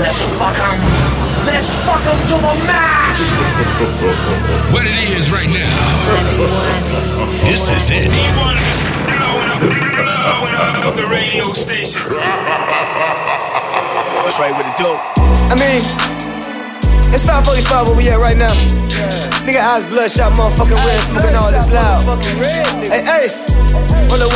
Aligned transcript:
let's 0.00 0.20
fuck 0.38 0.56
fuck 0.56 0.58
'em. 0.64 0.80
Let's 1.46 1.66
fuck 1.84 2.00
fuck 2.00 2.04
'em 2.08 2.18
to 2.30 2.36
the 2.46 2.54
max. 2.66 3.20
What 4.72 4.84
it 4.86 4.96
is 5.18 5.30
right 5.30 5.50
now. 5.50 5.76
This 7.44 7.68
is 7.68 7.90
it. 7.90 8.08
E1 8.08 8.56
is 8.70 8.78
blowing 9.10 9.50
up, 9.54 9.60
blowing 9.60 10.54
up 10.86 10.94
the 10.96 11.06
radio 11.06 11.52
station. 11.52 12.02
Trey 14.36 14.52
with 14.52 14.66
the 14.70 14.74
dope. 14.78 15.02
I 15.50 15.54
mean, 15.58 15.82
it's 17.12 17.26
545 17.26 17.88
where 17.88 17.96
we 17.96 18.08
at 18.08 18.18
right 18.18 18.36
now. 18.36 18.54
Nigga 19.44 19.60
eyes 19.60 19.88
bloodshot, 19.90 20.32
motherfucking 20.38 20.78
red, 20.86 21.00
smoking 21.00 21.34
all 21.34 21.50
this 21.50 21.68
loud. 21.72 22.04
Hey, 22.86 23.02
Ace, 23.24 23.50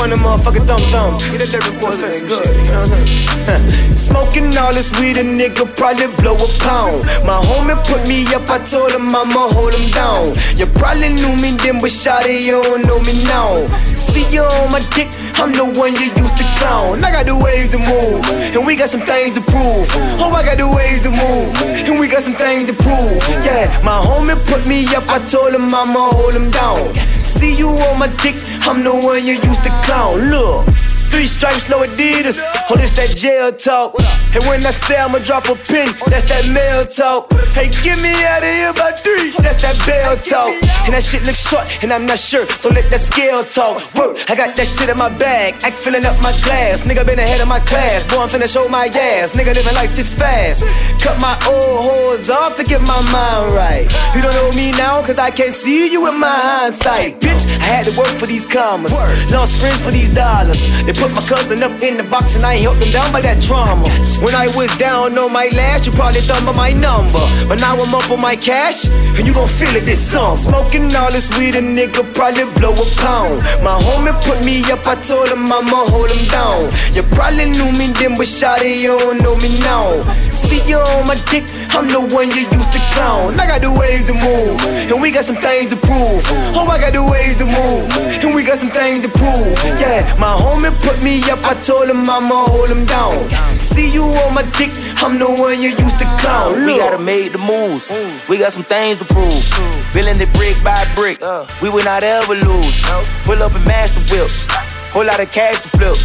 of 0.05 0.19
them 0.19 0.27
motherfucking 0.27 0.67
thumb 0.67 0.85
thumbs. 0.93 1.29
Get 1.29 1.41
that 1.41 1.51
dirt 1.51 1.67
report 1.71 1.95
face 1.95 2.21
good, 2.27 2.45
you 2.45 2.73
know 2.73 2.85
what 2.85 2.93
I'm 2.93 3.07
saying? 3.07 3.97
Smoking 3.97 4.57
all 4.57 4.73
this 4.73 4.91
weed, 5.01 5.17
a 5.17 5.25
nigga 5.25 5.65
probably 5.77 6.09
blow 6.21 6.37
a 6.37 6.49
pound. 6.61 7.05
My 7.25 7.41
homie 7.41 7.79
put 7.89 8.07
me 8.09 8.27
up, 8.35 8.49
I 8.51 8.59
told 8.65 8.93
him 8.93 9.09
I'ma 9.09 9.49
hold 9.53 9.75
him 9.75 9.89
down. 9.91 10.37
You 10.57 10.67
probably 10.77 11.15
knew 11.17 11.35
me 11.41 11.57
then, 11.57 11.81
but 11.81 11.91
shawty, 11.91 12.45
you 12.45 12.61
don't 12.63 12.85
know 12.87 13.01
me 13.01 13.15
now. 13.25 13.67
See 13.97 14.27
you 14.29 14.45
on 14.45 14.71
my 14.71 14.81
dick, 14.93 15.09
I'm 15.41 15.53
the 15.53 15.65
one 15.79 15.95
you 15.97 16.13
used 16.21 16.37
to 16.37 16.47
clown. 16.61 17.03
I 17.05 17.11
got 17.11 17.27
the 17.27 17.37
ways 17.37 17.69
to 17.73 17.79
move, 17.79 18.23
and 18.55 18.67
we 18.67 18.77
got 18.77 18.89
some 18.89 19.01
things 19.01 19.33
to 19.39 19.43
prove. 19.43 19.89
Oh, 20.21 20.31
I 20.31 20.45
got 20.45 20.59
the 20.59 20.69
ways 20.69 21.03
to 21.09 21.11
move, 21.11 21.49
and 21.89 21.99
we 21.99 22.09
got 22.09 22.23
some 22.23 22.37
things 22.37 22.69
to 22.69 22.75
prove. 22.75 23.19
Yeah, 23.41 23.71
my 23.83 23.97
homie 23.97 24.39
put 24.45 24.69
me 24.69 24.85
up, 24.95 25.09
I 25.09 25.25
told 25.25 25.55
him 25.55 25.73
I'ma 25.73 26.13
hold 26.13 26.35
him 26.35 26.51
down. 26.51 26.95
See 27.35 27.55
you 27.55 27.69
on 27.69 27.99
my 27.99 28.07
dick, 28.23 28.37
I'm 28.67 28.83
the 28.83 28.93
one 28.93 29.23
you 29.27 29.35
used 29.35 29.63
to 29.65 29.71
clown. 29.83 30.31
Look. 30.31 30.84
Three 31.15 31.27
stripes, 31.27 31.69
no 31.69 31.79
Adidas. 31.79 32.43
Oh, 32.69 32.75
this 32.75 32.91
that 32.99 33.15
jail 33.15 33.53
talk. 33.55 33.95
And 34.35 34.43
when 34.51 34.67
I 34.67 34.75
say 34.75 34.99
I'ma 34.99 35.23
drop 35.23 35.47
a 35.47 35.55
pin, 35.55 35.87
that's 36.11 36.27
that 36.27 36.43
mail 36.51 36.83
talk. 36.83 37.31
Hey, 37.55 37.71
get 37.71 38.03
me 38.03 38.11
out 38.27 38.43
of 38.43 38.51
here 38.51 38.75
by 38.75 38.91
three. 38.99 39.31
That's 39.39 39.63
that 39.63 39.79
bell 39.87 40.19
talk. 40.19 40.51
And 40.91 40.91
that 40.91 41.07
shit 41.07 41.23
looks 41.23 41.39
short, 41.39 41.71
and 41.87 41.95
I'm 41.95 42.03
not 42.03 42.19
sure. 42.19 42.51
So 42.59 42.67
let 42.75 42.91
that 42.91 42.99
scale 42.99 43.47
talk. 43.47 43.79
Work, 43.95 44.27
I 44.27 44.35
got 44.35 44.59
that 44.59 44.67
shit 44.67 44.91
in 44.91 44.99
my 44.99 45.07
bag. 45.07 45.55
Act 45.63 45.79
filling 45.79 46.03
up 46.03 46.19
my 46.19 46.35
glass. 46.43 46.83
Nigga 46.83 47.07
been 47.07 47.23
ahead 47.23 47.39
of 47.39 47.47
my 47.47 47.63
class. 47.63 48.03
Boy, 48.11 48.19
I'm 48.19 48.29
finna 48.29 48.51
show 48.51 48.67
my 48.67 48.91
ass. 48.91 49.39
Nigga 49.39 49.55
living 49.55 49.79
life 49.79 49.95
this 49.95 50.11
fast. 50.11 50.67
Cut 50.99 51.15
my 51.23 51.39
old 51.47 51.79
hoes 51.87 52.27
off 52.27 52.59
to 52.59 52.67
get 52.67 52.83
my 52.83 52.99
mind 53.15 53.55
right. 53.55 53.87
You 54.19 54.21
don't 54.27 54.35
know 54.35 54.51
me 54.59 54.75
now, 54.75 54.99
cause 54.99 55.23
I 55.23 55.31
can't 55.31 55.55
see 55.55 55.87
you 55.87 56.11
in 56.11 56.19
my 56.19 56.27
hindsight. 56.27 57.23
Bitch, 57.23 57.47
I 57.63 57.71
had 57.71 57.87
to 57.87 57.95
work 57.95 58.11
for 58.19 58.27
these 58.27 58.51
commas. 58.51 58.91
Lost 59.31 59.63
friends 59.63 59.79
for 59.79 59.95
these 59.95 60.11
dollars. 60.11 60.59
They 60.83 60.93
put 61.05 61.13
my 61.13 61.25
cousin 61.29 61.63
up 61.63 61.77
in 61.83 62.01
the 62.01 62.07
box 62.09 62.35
and 62.35 62.45
I 62.45 62.55
ain't 62.55 62.63
helped 62.63 62.81
them 62.81 62.93
down 62.93 63.13
by 63.13 63.21
that 63.21 63.41
drama. 63.41 63.85
When 64.25 64.35
I 64.35 64.49
was 64.57 64.73
down 64.81 65.13
on 65.19 65.33
my 65.33 65.53
last, 65.53 65.85
you 65.85 65.93
probably 65.93 66.25
thought 66.25 66.41
about 66.41 66.57
my 66.57 66.73
number. 66.73 67.21
But 67.45 67.61
now 67.61 67.77
I'm 67.77 67.93
up 67.93 68.09
on 68.09 68.21
my 68.21 68.37
cash, 68.37 68.89
and 68.89 69.27
you 69.27 69.35
gon' 69.35 69.49
feel 69.49 69.75
it 69.77 69.85
this 69.85 70.01
summer. 70.01 70.37
Smoking 70.37 70.89
all 70.97 71.13
this 71.13 71.29
weed, 71.37 71.57
a 71.57 71.61
nigga 71.61 72.01
probably 72.17 72.49
blow 72.57 72.73
a 72.73 72.87
pound. 72.97 73.45
My 73.61 73.77
homie 73.77 74.17
put 74.25 74.41
me 74.49 74.65
up, 74.73 74.87
I 74.89 74.97
told 75.05 75.29
him 75.29 75.45
I'ma 75.45 75.85
hold 75.93 76.09
him 76.09 76.25
down. 76.33 76.73
You 76.97 77.05
probably 77.13 77.53
knew 77.53 77.69
me 77.77 77.93
then, 78.01 78.17
but 78.17 78.25
shawty, 78.25 78.81
you 78.81 78.97
don't 78.97 79.21
know 79.21 79.37
me 79.37 79.53
now. 79.61 80.01
See 80.33 80.65
you 80.65 80.81
on 80.81 81.05
my 81.05 81.21
dick, 81.29 81.45
I'm 81.77 81.85
the 81.93 82.01
one 82.17 82.33
you 82.33 82.49
used 82.49 82.73
to 82.73 82.81
clown. 82.97 83.37
I 83.37 83.45
got 83.45 83.61
the 83.61 83.73
ways 83.73 84.09
to 84.09 84.15
move, 84.17 84.57
and 84.89 84.97
we 85.03 85.13
got 85.13 85.29
some 85.29 85.37
things 85.37 85.69
to 85.69 85.77
prove. 85.77 86.25
Oh, 86.57 86.65
I 86.65 86.81
got 86.81 86.97
the 86.97 87.05
ways 87.05 87.37
to 87.43 87.47
move, 87.51 87.93
and 88.25 88.33
we 88.33 88.41
got 88.41 88.57
some 88.57 88.73
things 88.73 89.05
to 89.05 89.11
prove. 89.13 89.53
Yeah, 89.77 90.01
my 90.17 90.33
homie 90.33 90.73
put 90.85 91.03
me 91.03 91.19
up, 91.33 91.41
I 91.45 91.55
told 91.65 91.89
him 91.89 92.05
I'ma 92.05 92.45
hold 92.47 92.71
him 92.71 92.85
down. 92.85 93.29
See 93.59 93.91
you 93.91 94.05
on 94.05 94.35
my 94.35 94.45
dick, 94.55 94.71
I'm 95.03 95.19
the 95.19 95.27
one 95.27 95.57
you 95.59 95.73
used 95.73 95.99
to 95.99 96.07
clown. 96.21 96.55
We 96.67 96.79
gotta 96.79 97.03
make 97.03 97.33
the 97.33 97.39
moves. 97.39 97.89
We 98.29 98.39
got 98.39 98.53
some 98.53 98.65
things 98.65 98.99
to 98.99 99.05
prove. 99.05 99.35
Building 99.93 100.21
it 100.21 100.33
brick 100.35 100.63
by 100.63 100.85
brick. 100.95 101.19
We 101.63 101.71
will 101.71 101.85
not 101.85 102.05
ever 102.05 102.35
lose. 102.35 102.77
Pull 103.25 103.43
up 103.43 103.55
and 103.57 103.67
master 103.67 104.01
whips. 104.13 104.47
Whole 104.93 105.07
lot 105.07 105.19
of 105.19 105.33
cash 105.33 105.59
to 105.61 105.69
flip. 105.75 105.97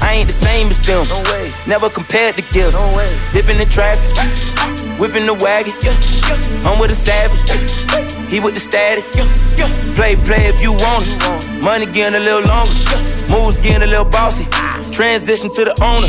I 0.00 0.14
ain't 0.14 0.28
the 0.28 0.32
same 0.32 0.70
as 0.70 0.78
them. 0.78 1.02
Never 1.66 1.90
compared 1.90 2.36
to 2.36 2.42
gifts. 2.52 2.78
Dipping 3.32 3.58
the 3.58 3.66
traffic. 3.66 4.14
Whipping 5.00 5.26
the 5.26 5.34
wagon. 5.34 5.74
I'm 6.66 6.78
with 6.78 6.90
a 6.90 6.94
savage. 6.94 7.40
He 8.30 8.38
with 8.38 8.54
the 8.54 8.60
static. 8.60 9.04
Play, 9.96 10.14
play 10.14 10.46
if 10.46 10.62
you 10.62 10.72
want 10.72 11.02
it. 11.08 11.62
Money 11.62 11.86
getting 11.86 12.14
a 12.14 12.20
little 12.20 12.46
longer. 12.46 13.17
Moves 13.28 13.58
getting 13.58 13.82
a 13.82 13.86
little 13.86 14.04
bossy. 14.04 14.44
Transition 14.90 15.52
to 15.54 15.64
the 15.64 15.74
owner. 15.82 16.08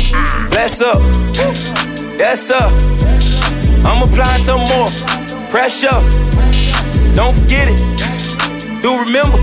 Bless 0.50 0.80
up. 0.80 0.96
Yes, 2.18 2.48
sir. 2.48 2.66
I'm 3.84 4.02
applying 4.02 4.42
some 4.44 4.60
more 4.68 4.88
pressure. 5.48 6.00
Don't 7.14 7.34
forget 7.34 7.68
it. 7.68 7.80
Do 8.82 8.98
remember, 9.04 9.38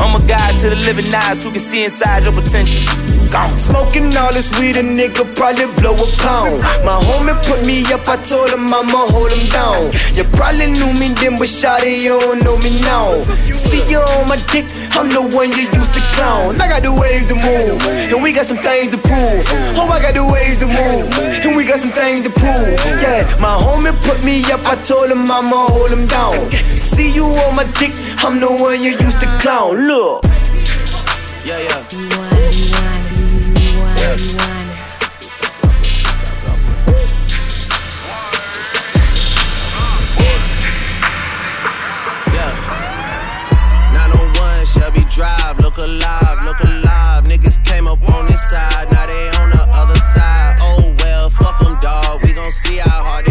I'm 0.00 0.16
a 0.16 0.26
guide 0.26 0.58
to 0.60 0.70
the 0.70 0.80
living 0.88 1.12
eyes 1.14 1.44
who 1.44 1.50
can 1.50 1.60
see 1.60 1.84
inside 1.84 2.24
your 2.24 2.32
potential. 2.32 2.80
Gone. 3.28 3.54
Smoking 3.54 4.16
all 4.16 4.32
this 4.32 4.50
weed, 4.58 4.74
a 4.74 4.82
nigga 4.82 5.22
probably 5.36 5.68
blow 5.78 5.94
a 5.94 6.06
pound. 6.18 6.64
My 6.82 6.98
homie 6.98 7.36
put 7.46 7.62
me 7.68 7.84
up, 7.92 8.08
I 8.08 8.16
told 8.24 8.50
him 8.50 8.66
I'ma 8.66 9.06
hold 9.12 9.30
him 9.30 9.44
down. 9.52 9.92
You 10.16 10.24
probably 10.34 10.72
knew 10.72 10.90
me 10.98 11.14
then, 11.14 11.36
but 11.38 11.46
shawty, 11.46 12.00
you 12.00 12.18
don't 12.18 12.42
know 12.42 12.56
me 12.58 12.72
now. 12.82 13.22
See 13.52 13.84
you 13.86 14.00
on 14.00 14.26
my 14.26 14.40
dick, 14.50 14.66
I'm 14.98 15.12
the 15.12 15.22
one 15.36 15.52
you 15.52 15.68
used 15.68 15.94
to 15.94 16.02
clown. 16.16 16.58
I 16.58 16.66
got 16.66 16.82
the 16.82 16.90
ways 16.90 17.28
to 17.30 17.36
move, 17.36 17.78
and 18.10 18.18
we 18.24 18.32
got 18.32 18.46
some 18.50 18.58
things 18.58 18.90
to 18.90 18.98
prove. 18.98 19.44
Oh, 19.78 19.86
I 19.86 20.00
got 20.02 20.16
the 20.16 20.24
ways 20.24 20.58
to 20.64 20.66
move, 20.66 21.12
and 21.44 21.54
we 21.54 21.68
got 21.68 21.78
some 21.78 21.92
things 21.92 22.26
to 22.26 22.32
prove. 22.32 22.74
Yeah, 22.98 23.22
my 23.38 23.54
homie 23.54 23.94
put 24.02 24.24
me 24.24 24.42
up, 24.50 24.66
I 24.66 24.74
told 24.82 25.12
him 25.12 25.30
I'ma 25.30 25.70
hold 25.70 25.92
him 25.92 26.08
down. 26.08 26.50
See 26.50 27.12
you 27.12 27.26
on 27.46 27.54
my 27.54 27.68
dick, 27.78 27.94
I'm 28.26 28.40
the 28.40 28.50
one 28.50 28.82
you 28.82 28.98
used 28.98 29.20
to 29.20 29.30
clown. 29.38 29.86
Look. 29.90 30.24
Yeah, 31.44 31.58
yeah. 31.58 31.82
Yeah. 33.98 34.14
901 43.92 44.66
Shelby 44.66 45.04
Drive, 45.10 45.58
look 45.58 45.78
alive, 45.78 46.44
look 46.44 46.60
alive. 46.60 47.24
Niggas 47.24 47.58
came 47.64 47.88
up 47.88 48.00
on 48.12 48.26
this 48.28 48.48
side, 48.48 48.92
now 48.92 49.06
they 49.08 49.28
on 49.42 49.50
the 49.50 49.68
other 49.74 49.98
side. 50.14 50.54
Oh 50.60 50.94
well, 51.00 51.30
fuck 51.30 51.58
them, 51.58 51.76
dawg. 51.80 52.22
We 52.22 52.32
gon' 52.32 52.52
see 52.52 52.76
how 52.76 53.02
hard 53.02 53.29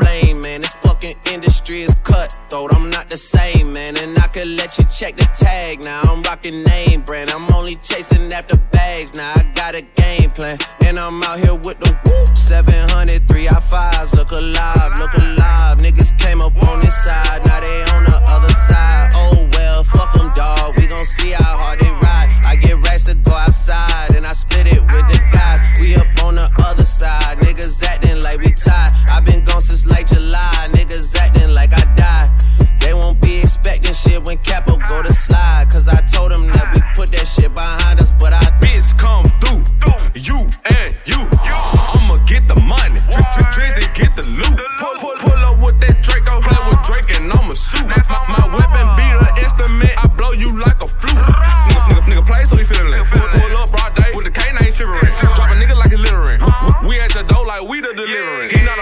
blame, 0.00 0.40
man. 0.40 0.62
This 0.62 0.72
fucking 0.82 1.16
industry 1.32 1.82
is 1.82 1.94
cutthroat. 2.02 2.74
I'm 2.74 2.90
not 2.90 3.08
the 3.08 3.16
same, 3.16 3.72
man. 3.72 3.96
And 3.96 4.18
I 4.18 4.26
could 4.28 4.48
let 4.48 4.78
you 4.78 4.84
check 4.84 5.16
the 5.16 5.28
tag 5.38 5.82
now. 5.82 6.00
I'm 6.04 6.22
rocking 6.22 6.62
name 6.64 7.02
brand. 7.02 7.30
I'm 7.30 7.46
only 7.54 7.76
chasing 7.76 8.32
after 8.32 8.56
bags 8.72 9.14
now. 9.14 9.32
I 9.36 9.42
got 9.54 9.74
a 9.74 9.82
game 10.02 10.30
plan. 10.30 10.58
And 10.84 10.98
I'm 10.98 11.22
out 11.22 11.38
here 11.38 11.54
with 11.54 11.78
the 11.78 11.92
whoop. 12.04 12.36
700, 12.36 13.28
3 13.28 13.48
I 13.48 13.52
5s. 13.52 14.14
Look 14.14 14.32
alive, 14.32 14.98
look 14.98 15.14
alive. 15.14 15.78
Niggas 15.78 16.18
came 16.18 16.40
up 16.40 16.56
on 16.68 16.80
this 16.80 16.96
side. 17.04 17.44
Now 17.46 17.60
they 17.60 17.82
on 17.94 18.04
the 18.04 18.18
other 18.26 18.52
side. 18.68 19.10
Oh 19.14 19.48
well, 19.52 19.84
fuck 19.84 20.12
them, 20.14 20.32
dawg. 20.34 20.76
We 20.76 20.86
gon' 20.86 21.04
see 21.04 21.30
how 21.30 21.58
hard 21.58 21.80
they 21.80 21.90
ride. 21.90 22.28
I 22.44 22.56
get 22.56 22.76
racks 22.86 23.04
to 23.04 23.14
go 23.14 23.32
outside. 23.32 24.16
And 24.16 24.26
I 24.26 24.32
split 24.32 24.66
it 24.66 24.82
with 24.82 25.06
the 25.12 25.20
guys. 25.32 25.60
We 25.80 25.94
up 25.94 26.08
on 26.24 26.34
the 26.36 26.49
other 26.70 26.84
side. 26.84 27.38
Niggas 27.38 27.82
acting 27.82 28.22
like 28.22 28.38
we 28.38 28.52
tied. 28.52 28.92
i 29.10 29.20
been 29.20 29.44
gone 29.44 29.60
since 29.60 29.84
like 29.86 30.06
July. 30.06 30.59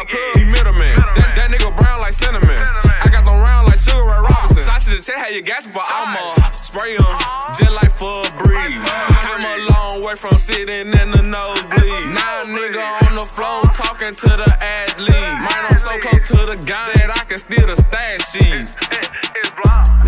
He 0.08 0.44
middleman. 0.44 0.96
That, 0.96 1.37
that 1.37 1.49
nigga 1.52 1.69
brown 1.76 2.00
like 2.00 2.14
cinnamon. 2.14 2.49
I 2.49 3.08
got 3.12 3.25
them 3.28 3.37
round 3.37 3.69
like 3.69 3.78
Sugar 3.78 4.00
Ray 4.08 4.16
oh, 4.16 4.28
Robinson. 4.32 4.64
Sausage 4.64 4.96
to 4.96 5.05
tell 5.05 5.20
how 5.20 5.28
you 5.28 5.43
gas 5.43 5.66
before 5.66 5.84
I'ma 5.84 6.32
spray 6.56 6.96
him 6.96 7.12
just 7.52 7.72
like 7.76 7.93
for 7.93 8.25
a 8.25 8.31
breeze. 8.40 8.72
Came 8.72 9.44
a 9.44 9.56
long 9.69 10.02
way 10.02 10.16
from 10.16 10.37
sitting 10.40 10.93
in 10.96 11.08
the 11.12 11.20
nosebleed. 11.20 12.08
Now 12.16 12.43
a 12.43 12.49
nigga 12.49 13.08
on 13.08 13.20
the 13.20 13.26
floor 13.28 13.62
talking 13.76 14.14
to 14.16 14.28
the 14.32 14.49
athlete. 14.60 15.12
Man, 15.12 15.60
I'm 15.69 15.78
so 15.78 15.93
close 16.00 16.25
to 16.32 16.40
the 16.49 16.58
gun 16.64 16.88
that 16.96 17.12
I 17.12 17.25
can 17.28 17.37
steal 17.37 17.66
the 17.69 17.76
stash 17.76 18.32
sheets. 18.32 18.72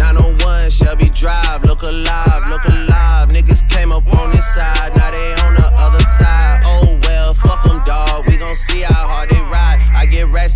901 0.01 0.71
Shelby 0.71 1.11
Drive, 1.11 1.65
look 1.65 1.83
alive, 1.83 2.49
look 2.49 2.65
alive. 2.65 3.29
Niggas 3.29 3.69
came 3.69 3.93
up 3.93 4.07
on 4.17 4.33
this 4.33 4.47
side, 4.55 4.97
now 4.97 5.11
they 5.11 5.33
on 5.45 5.55
the 5.55 5.69
other 5.77 6.05
side. 6.21 6.61
Oh 6.65 6.99
well, 7.05 7.35
fuck 7.35 7.65
them, 7.65 7.83
dawg. 7.85 8.29
We 8.29 8.39
gon' 8.39 8.55
see 8.55 8.81
how 8.81 9.09
hard 9.09 9.30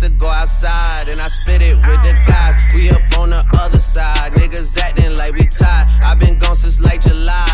to 0.05 0.11
go 0.17 0.27
outside, 0.27 1.07
and 1.09 1.19
I 1.19 1.27
spit 1.27 1.61
it 1.61 1.75
with 1.75 2.01
the 2.05 2.13
guys. 2.27 2.53
We 2.73 2.89
up 2.89 3.01
on 3.17 3.29
the 3.31 3.43
other 3.57 3.79
side, 3.79 4.33
niggas 4.33 4.77
acting 4.77 5.17
like 5.17 5.33
we 5.33 5.47
tied. 5.47 5.85
i 6.03 6.13
been 6.15 6.37
gone 6.37 6.55
since 6.55 6.79
like 6.79 7.01
July, 7.01 7.44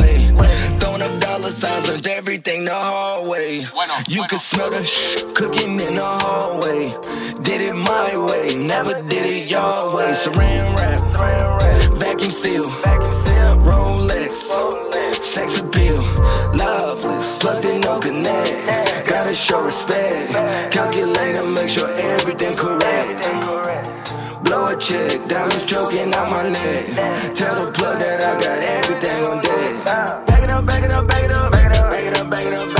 way. 0.00 0.16
Throwing 0.78 1.02
up 1.02 1.20
dollar 1.20 1.50
signs 1.50 1.88
on 1.90 2.00
everything 2.08 2.64
the 2.64 2.74
hard 2.74 3.28
way. 3.28 3.64
You 4.08 4.24
can 4.28 4.38
smell 4.38 4.70
the 4.70 4.84
sh- 4.84 5.22
cooking 5.34 5.72
in 5.80 5.94
the 5.96 6.04
hallway. 6.04 6.94
Did 7.42 7.60
it 7.62 7.74
my 7.74 8.16
way, 8.16 8.56
never 8.56 8.94
did 9.08 9.26
it 9.26 9.50
your 9.50 9.94
way. 9.94 10.10
Saran 10.12 10.76
wrap, 10.76 11.98
vacuum 11.98 12.30
seal, 12.30 12.64
Rolex, 13.68 14.32
sex 15.22 15.58
appeal, 15.58 16.02
loveless, 16.54 17.38
plugged 17.38 17.64
in, 17.64 17.80
no 17.80 17.98
connect. 18.00 19.06
Gotta 19.08 19.34
show 19.34 19.62
respect, 19.62 20.32
calculate 20.72 21.36
and 21.36 21.54
make 21.54 21.68
sure 21.68 21.90
everything 21.96 22.56
correct. 22.56 23.79
Blow 24.50 24.66
a 24.66 24.76
check, 24.76 25.28
diamonds 25.28 25.62
choking 25.62 26.12
out 26.12 26.28
my 26.28 26.48
neck. 26.48 27.36
Tell 27.36 27.54
the 27.54 27.70
plug 27.70 28.00
that 28.00 28.20
I 28.20 28.34
got 28.34 28.64
everything 28.64 29.24
on 29.26 29.40
deck. 29.40 29.84
Back 30.26 30.42
it 30.42 30.50
up, 30.50 30.66
back 30.66 30.82
it 30.82 30.92
up, 30.92 31.06
back 31.06 31.22
it 31.22 31.30
up, 31.30 31.52
back 31.52 31.66
it 31.66 31.78
up, 31.78 31.92
back 31.92 32.04
it 32.04 32.18
up, 32.18 32.28
back 32.28 32.44
it 32.46 32.54
up, 32.54 32.79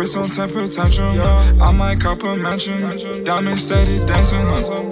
wrist. 0.00 0.16
Wrist 0.16 0.40
on 0.40 0.48
temper 0.48 0.66
tantrum. 0.66 1.60
I 1.60 1.72
might 1.72 2.00
cop 2.00 2.22
a 2.22 2.36
mansion. 2.36 2.80
Diamond 3.24 3.58
steady 3.58 3.98
dancing. 4.06 4.38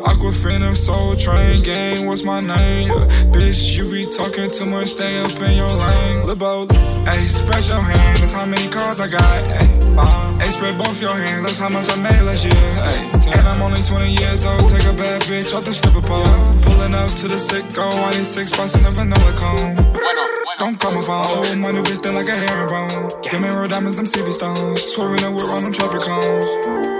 Aquafina, 0.05 0.77
Soul 0.77 1.17
Train 1.17 1.63
Gang, 1.63 2.07
what's 2.07 2.25
my 2.25 2.41
name? 2.41 2.89
Bitch, 3.33 3.77
you 3.77 3.91
be 3.91 4.05
talking 4.05 4.51
too 4.51 4.67
much, 4.67 4.89
stay 4.89 5.19
up 5.19 5.33
in 5.41 5.57
your 5.57 5.73
lane. 5.75 6.27
Libo, 6.27 6.67
hey, 7.05 7.27
spread 7.27 7.67
your 7.67 7.83
hands, 7.83 8.21
that's 8.21 8.33
how 8.33 8.47
many 8.47 8.69
cards 8.69 9.01
I 9.01 9.09
got. 9.09 9.43
Hey, 9.43 9.95
uh, 9.97 10.39
hey, 10.39 10.51
spread 10.51 10.79
both 10.79 11.01
your 11.01 11.15
hands, 11.15 11.45
that's 11.45 11.59
how 11.59 11.69
much 11.69 11.89
I 11.91 11.97
made 11.97 12.23
last 12.23 12.45
year. 12.45 12.55
Hey, 12.55 13.39
and 13.39 13.47
I'm 13.49 13.61
only 13.63 13.83
20 13.83 14.15
years 14.15 14.45
old, 14.45 14.69
take 14.71 14.87
a 14.87 14.93
bad 14.93 15.23
bitch 15.23 15.55
off 15.55 15.65
the 15.65 15.75
stripper 15.75 16.03
pole. 16.03 16.25
Pulling 16.63 16.95
up 16.95 17.11
to 17.21 17.29
the 17.29 17.39
sick 17.39 17.65
sicko, 17.65 17.91
I 17.91 18.17
need 18.17 18.27
six 18.27 18.53
spots 18.53 18.75
in 18.79 18.87
a 18.87 18.91
vanilla 18.91 19.33
cone. 19.35 20.48
Don't 20.59 20.77
call 20.81 20.91
my 20.93 21.03
phone. 21.03 21.61
My 21.61 21.71
new 21.71 21.85
bitch 21.85 22.03
thin 22.03 22.17
like 22.17 22.27
a 22.27 22.35
herringbone. 22.35 23.23
Give 23.23 23.41
me 23.41 23.49
real 23.49 23.69
diamonds, 23.69 23.97
them 23.97 24.07
CV 24.07 24.33
stones. 24.33 24.83
Swerving 24.93 25.23
the 25.23 25.31
whip 25.31 25.47
on 25.55 25.63
them 25.63 25.73
traffic 25.73 26.01
cones. 26.01 26.47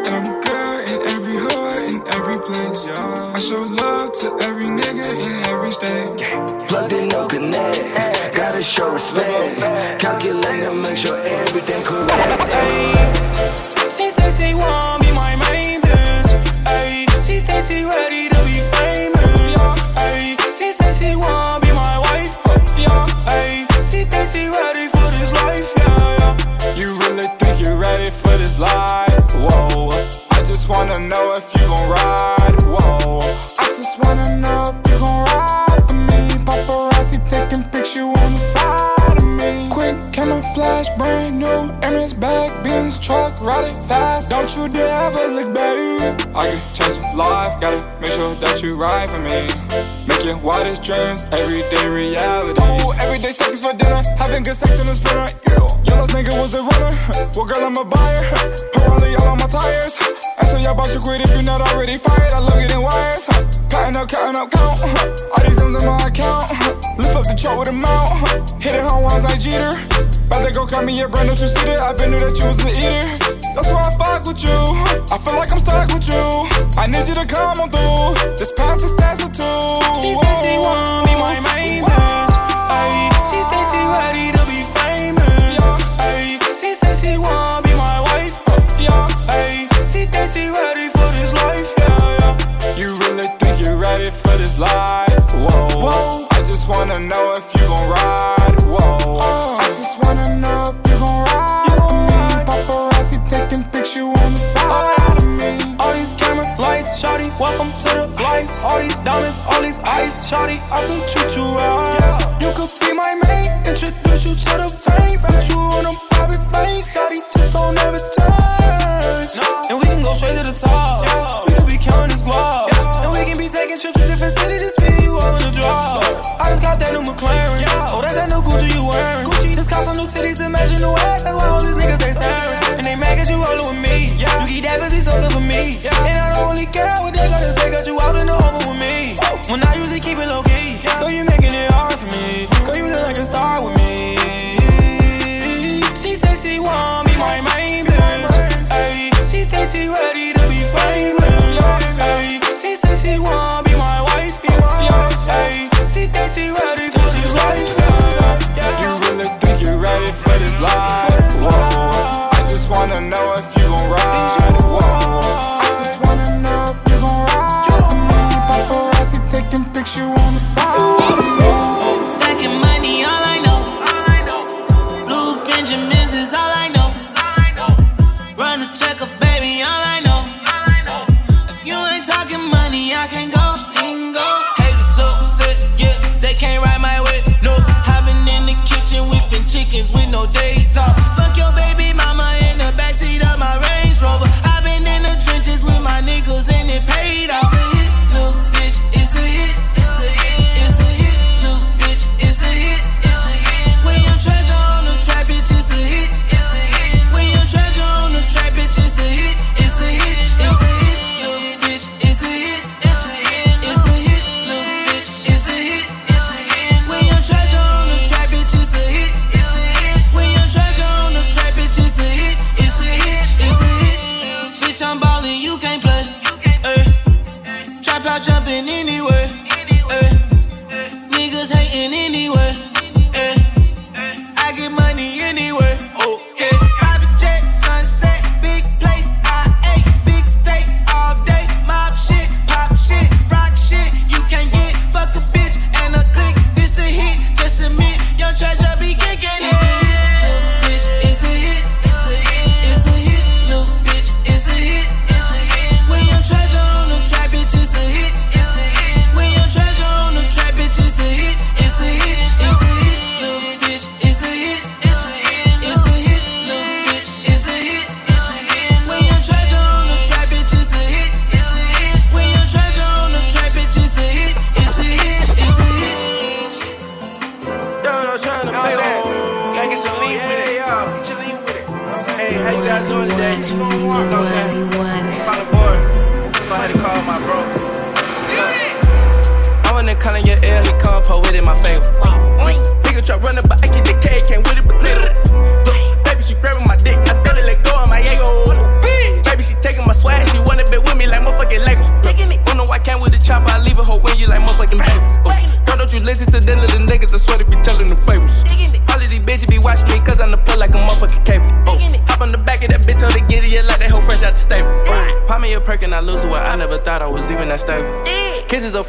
And 0.07 0.15
I'm 0.15 0.41
good 0.41 0.81
in 0.91 0.99
every 1.11 1.35
hood, 1.35 1.83
in 1.91 1.99
every 2.15 2.39
place. 2.47 2.87
I 2.87 3.39
show 3.41 3.63
love 3.67 4.13
to 4.21 4.47
every 4.47 4.67
nigga 4.67 5.03
in 5.27 5.45
every 5.51 5.73
state. 5.73 6.07
Plugged 6.69 6.93
in, 6.93 7.09
no 7.09 7.27
connect. 7.27 8.37
Gotta 8.37 8.63
show 8.63 8.93
respect. 8.93 9.59
Calculate 9.99 10.65
and 10.65 10.81
make 10.81 10.97
sure 10.97 11.19
everything 11.19 11.83
correct. 11.83 12.53
She 13.99 14.09
said 14.13 14.39
she 14.39 14.55
want 14.55 15.03
be 15.03 15.11
my 15.11 15.35
main 15.51 15.81
bitch. 15.83 16.31
Ayy, 16.63 17.11
she 17.27 17.41
think 17.41 17.67
she 17.67 17.83
ready 17.85 18.08
that 48.49 48.63
you 48.63 48.75
ride 48.75 49.09
for 49.11 49.21
me. 49.21 49.45
Make 50.09 50.25
your 50.25 50.39
wildest 50.39 50.83
dreams 50.83 51.23
everyday 51.33 51.87
reality. 51.89 52.61
Oh, 52.65 52.97
everyday 53.05 53.33
seconds 53.37 53.61
for 53.61 53.77
dinner, 53.77 54.01
having 54.17 54.43
good 54.43 54.57
sex 54.57 54.73
in 54.73 54.87
the. 54.89 54.97
Your 55.85 55.97
last 56.01 56.13
nigga 56.17 56.33
was 56.41 56.55
a 56.55 56.63
runner. 56.65 56.93
Well, 57.37 57.45
girl, 57.45 57.65
I'm 57.65 57.77
a 57.77 57.85
buyer. 57.85 58.25
Pirelli 58.73 59.19
all 59.21 59.37
on 59.37 59.39
my 59.39 59.47
tires. 59.47 59.95
After 60.41 60.59
your 60.61 60.75
boss, 60.75 60.95
you 60.95 61.01
quit 61.01 61.21
if 61.21 61.31
you're 61.31 61.43
not 61.43 61.61
already 61.61 61.97
fired. 61.97 62.33
I 62.33 62.41
love 62.41 62.57
getting 62.57 62.81
wires. 62.81 63.25
Counting 63.69 63.97
up, 64.01 64.09
counting 64.09 64.41
up, 64.41 64.51
count. 64.51 64.81
All 65.29 65.41
these 65.45 65.61
M's 65.61 65.77
in 65.77 65.85
my 65.85 66.01
account. 66.09 66.49
Lift 66.97 67.15
up 67.17 67.25
the 67.29 67.37
chart 67.37 67.59
with 67.59 67.69
a 67.69 67.77
mount. 67.77 68.09
Hit 68.63 68.75
it 68.75 68.85
home 68.85 69.05
ones 69.05 69.25
like 69.25 69.41
Jeter. 69.41 69.77
About 70.27 70.45
to 70.47 70.53
go 70.53 70.67
cut 70.67 70.85
me 70.85 70.97
a 71.01 71.09
brand 71.09 71.29
new 71.29 71.37
two 71.37 71.49
seater. 71.49 71.77
I 71.81 71.93
been 71.93 72.11
knew 72.11 72.21
that 72.21 72.37
you 72.37 72.45
was 72.49 72.61
an 72.65 72.73
eater. 72.73 73.39
That's 73.55 73.69
why 73.69 73.83
I 73.85 73.93
fuck 74.01 74.27
with 74.27 74.43
you. 74.45 74.59
I 75.13 75.17
feel 75.19 75.37
like 75.37 75.53
I'm 75.53 75.61
stuck 75.61 75.89
with 75.93 76.09
you. 76.09 76.25
I 76.77 76.87
need 76.87 77.09
you 77.09 77.15
to 77.15 77.27
come 77.27 77.61
on 77.61 77.71
through. 77.71 77.98
This 78.39 78.53
past 78.53 78.85
is 78.85 78.98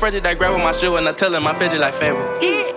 frigid, 0.09 0.25
I 0.25 0.33
grab 0.33 0.53
with 0.53 0.63
my 0.63 0.71
shoe 0.71 0.95
and 0.95 1.07
I 1.07 1.13
tell 1.13 1.33
him 1.33 1.45
I 1.45 1.53
fidget 1.53 1.79
like 1.79 1.93
fable. 1.93 2.21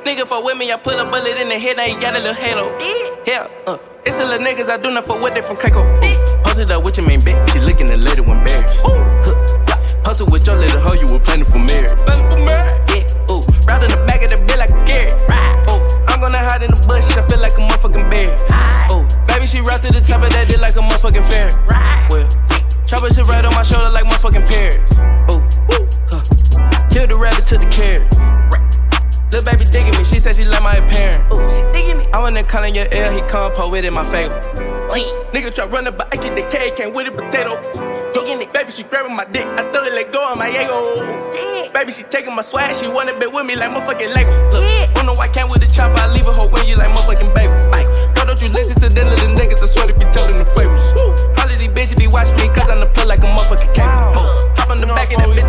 Nigga, 0.05 0.27
fuck 0.27 0.45
with 0.45 0.59
me, 0.59 0.71
I 0.71 0.77
pull 0.77 0.99
a 0.99 1.05
bullet 1.05 1.41
in 1.41 1.49
the 1.49 1.59
head, 1.59 1.77
now 1.77 1.85
he 1.85 1.97
got 1.97 2.15
a 2.15 2.19
little 2.19 2.35
halo. 2.35 2.77
Yeah, 3.27 3.49
uh, 3.67 3.79
it's 4.05 4.19
a 4.19 4.25
little 4.25 4.45
niggas, 4.45 4.69
I 4.69 4.77
do 4.77 4.91
not 4.91 5.05
fuck 5.05 5.23
with 5.23 5.37
it 5.37 5.45
from 5.45 5.57
Keiko. 5.57 5.83
Posted 6.45 6.71
up 6.71 6.85
with 6.85 6.99
your 6.99 7.07
main 7.07 7.21
bitch, 7.21 7.53
she 7.53 7.59
looking 7.61 7.89
a 7.91 7.97
little 7.97 8.25
embarrassed. 8.31 8.85
Yeah, 8.85 10.05
Hustle 10.05 10.29
with 10.31 10.47
your 10.47 10.57
little 10.57 10.81
hoe, 10.81 10.95
you 10.95 11.07
were 11.07 11.21
planning 11.21 11.45
for 11.45 11.59
marriage. 11.59 11.97
Planning 12.05 12.29
for 12.31 12.39
marriage? 12.45 12.91
Yeah, 12.91 13.33
ooh, 13.33 13.41
right 13.65 13.83
in 13.83 13.91
the 13.91 14.05
back 14.07 14.23
of 14.23 14.31
the 14.31 14.37
bill 14.37 14.59
like 14.59 14.71
a 14.71 14.85
carrot. 14.85 15.17
Oh, 15.69 15.81
I'm 16.09 16.21
gonna 16.21 16.37
hide 16.37 16.63
in 16.63 16.71
the 16.71 16.85
bush, 16.85 17.09
I 17.17 17.25
feel 17.29 17.41
like 17.41 17.57
a 17.57 17.65
motherfucking 17.65 18.11
bear. 18.11 18.29
Oh, 18.91 19.09
baby, 19.27 19.47
she 19.47 19.61
right 19.61 19.81
to 19.81 19.89
the 19.89 20.01
top 20.01 20.23
of 20.23 20.29
that 20.37 20.49
dick 20.49 20.61
like 20.61 20.77
a 20.77 20.85
motherfucking 20.85 21.25
ferret. 21.31 21.42
Digging 29.73 29.97
me, 29.99 30.05
she 30.05 30.21
said 30.21 30.37
she 30.37 30.45
like 30.45 30.63
my 30.63 30.77
appearance. 30.77 31.25
Ooh, 31.33 31.41
she 31.57 31.65
digging 31.73 31.99
me. 31.99 32.07
I 32.13 32.19
wanna 32.21 32.45
call 32.45 32.63
in 32.63 32.75
your 32.75 32.87
ear, 32.93 33.11
he 33.11 33.21
come 33.23 33.51
pour 33.53 33.71
with 33.71 33.85
in 33.85 33.95
my 33.95 34.05
favor. 34.05 34.39
Nigga 35.33 35.49
try 35.49 35.65
running, 35.65 35.97
but 35.97 36.13
I 36.13 36.21
get 36.21 36.37
the 36.37 36.45
K, 36.53 36.71
can't 36.77 36.95
with 36.95 37.09
it 37.09 37.17
potato. 37.17 37.57
Look, 38.13 38.29
baby, 38.53 38.71
she 38.71 38.85
grabbing 38.85 39.17
my 39.17 39.25
dick, 39.25 39.47
I 39.57 39.65
thought 39.73 39.89
it 39.89 39.95
let 39.95 40.13
go 40.13 40.21
of 40.31 40.37
my 40.37 40.53
ego. 40.53 41.73
Baby, 41.73 41.91
she 41.93 42.03
taking 42.05 42.37
my 42.37 42.43
swag, 42.43 42.77
she 42.77 42.87
wanna 42.87 43.19
be 43.19 43.27
with 43.27 43.47
me 43.47 43.57
like 43.57 43.71
motherfucking 43.73 44.13
Legos. 44.13 44.37
Look, 44.53 44.95
don't 44.95 45.07
know 45.07 45.15
why 45.15 45.29
can't 45.29 45.51
with 45.51 45.65
the 45.65 45.71
chopper, 45.73 45.99
I 45.99 46.13
leave 46.13 46.27
a 46.29 46.33
hoe 46.33 46.49
when 46.53 46.69
you 46.69 46.77
like 46.77 46.93
motherfucking 46.93 47.33
bagels. 47.33 47.65
Like, 47.73 47.89
girl, 48.15 48.27
don't 48.29 48.41
you 48.43 48.49
listen 48.53 48.77
to 48.83 48.93
them 48.93 49.09
little 49.09 49.33
niggas, 49.33 49.65
I 49.65 49.67
swear 49.73 49.87
to 49.89 49.95
be 49.95 50.05
telling 50.13 50.37
the 50.37 50.45
fables. 50.53 50.85
All 51.41 51.49
of 51.49 51.59
these 51.59 51.73
bitches 51.73 51.97
be 51.97 52.07
watching 52.13 52.37
me, 52.37 52.53
cause 52.53 52.69
I'm 52.69 52.79
the 52.79 52.87
plug 52.93 53.09
like 53.09 53.25
a 53.25 53.33
motherfucking 53.33 53.73
cable. 53.73 54.21
Oh, 54.21 54.53
hop 54.61 54.69
on 54.69 54.77
the 54.77 54.87
back 54.93 55.09
of 55.17 55.25
that 55.25 55.33
bitch, 55.33 55.49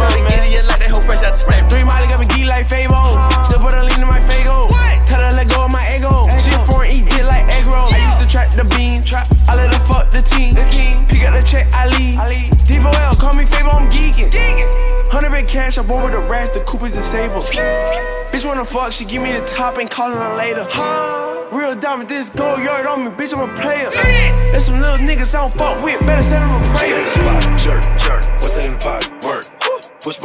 fresh 1.03 1.22
out 1.24 1.36
the 1.36 1.41
stable. 1.43 1.69
Three 1.69 1.83
Molly 1.83 2.07
got 2.07 2.19
me 2.19 2.25
geek 2.25 2.48
like 2.48 2.67
Fabo. 2.67 3.19
Still 3.45 3.60
put 3.60 3.74
a 3.75 3.83
lean 3.83 4.00
in 4.00 4.07
my 4.07 4.19
Fago. 4.24 4.72
Tell 5.05 5.22
her 5.22 5.36
let 5.36 5.50
go 5.50 5.65
of 5.65 5.72
my 5.72 5.83
ego. 5.95 6.25
She 6.39 6.51
a 6.55 6.60
foreign 6.65 6.91
eat 6.91 7.05
dick 7.05 7.24
like 7.24 7.45
egg 7.51 7.65
roll. 7.67 7.91
I 7.91 8.00
used 8.07 8.19
to 8.24 8.27
trap 8.27 8.51
the 8.51 8.65
bean. 8.75 9.03
Trap. 9.03 9.27
I 9.48 9.55
let 9.55 9.74
her 9.74 9.83
fuck 9.86 10.10
the 10.10 10.22
team. 10.22 10.55
Pick 11.07 11.24
up 11.27 11.36
the 11.36 11.43
check, 11.45 11.67
I 11.74 11.88
leave. 12.00 12.15
Devo 12.63 12.91
L, 12.93 13.15
call 13.15 13.33
me 13.36 13.45
Fabo, 13.45 13.74
I'm 13.74 13.89
geeking. 13.91 14.31
Hundred 15.12 15.31
big 15.31 15.48
cash, 15.48 15.77
I 15.77 15.83
bought 15.83 16.03
with 16.05 16.15
a 16.15 16.22
rash, 16.22 16.50
the 16.50 16.62
coupe 16.62 16.83
is 16.83 16.93
disabled. 16.93 17.45
Bitch 17.45 18.45
wanna 18.45 18.65
fuck, 18.65 18.91
she 18.91 19.05
give 19.05 19.22
me 19.22 19.31
the 19.31 19.45
top, 19.45 19.77
ain't 19.77 19.91
calling 19.91 20.17
her 20.17 20.36
later. 20.36 20.65
Real 21.51 21.75
diamond, 21.75 22.10
this 22.10 22.29
gold 22.29 22.63
yard 22.63 22.88
on 22.88 23.05
me, 23.05 23.12
bitch, 23.12 23.33
I'm 23.33 23.48
a 23.48 23.53
player. 23.62 23.91
There's 24.51 24.65
some 24.65 24.79
little 24.79 24.98
niggas 24.98 25.36
I 25.36 25.41
don't 25.41 25.53
fuck 25.53 25.83
with, 25.83 26.00
better 26.00 26.24
send 26.24 26.41
them 26.41 26.62
a 26.62 26.77
prayer. 26.77 27.05
Spot, 27.07 27.60
jerk, 27.60 27.83
jerk. 28.00 28.41
What's 28.41 28.65
in 28.65 28.74
the 28.74 29.12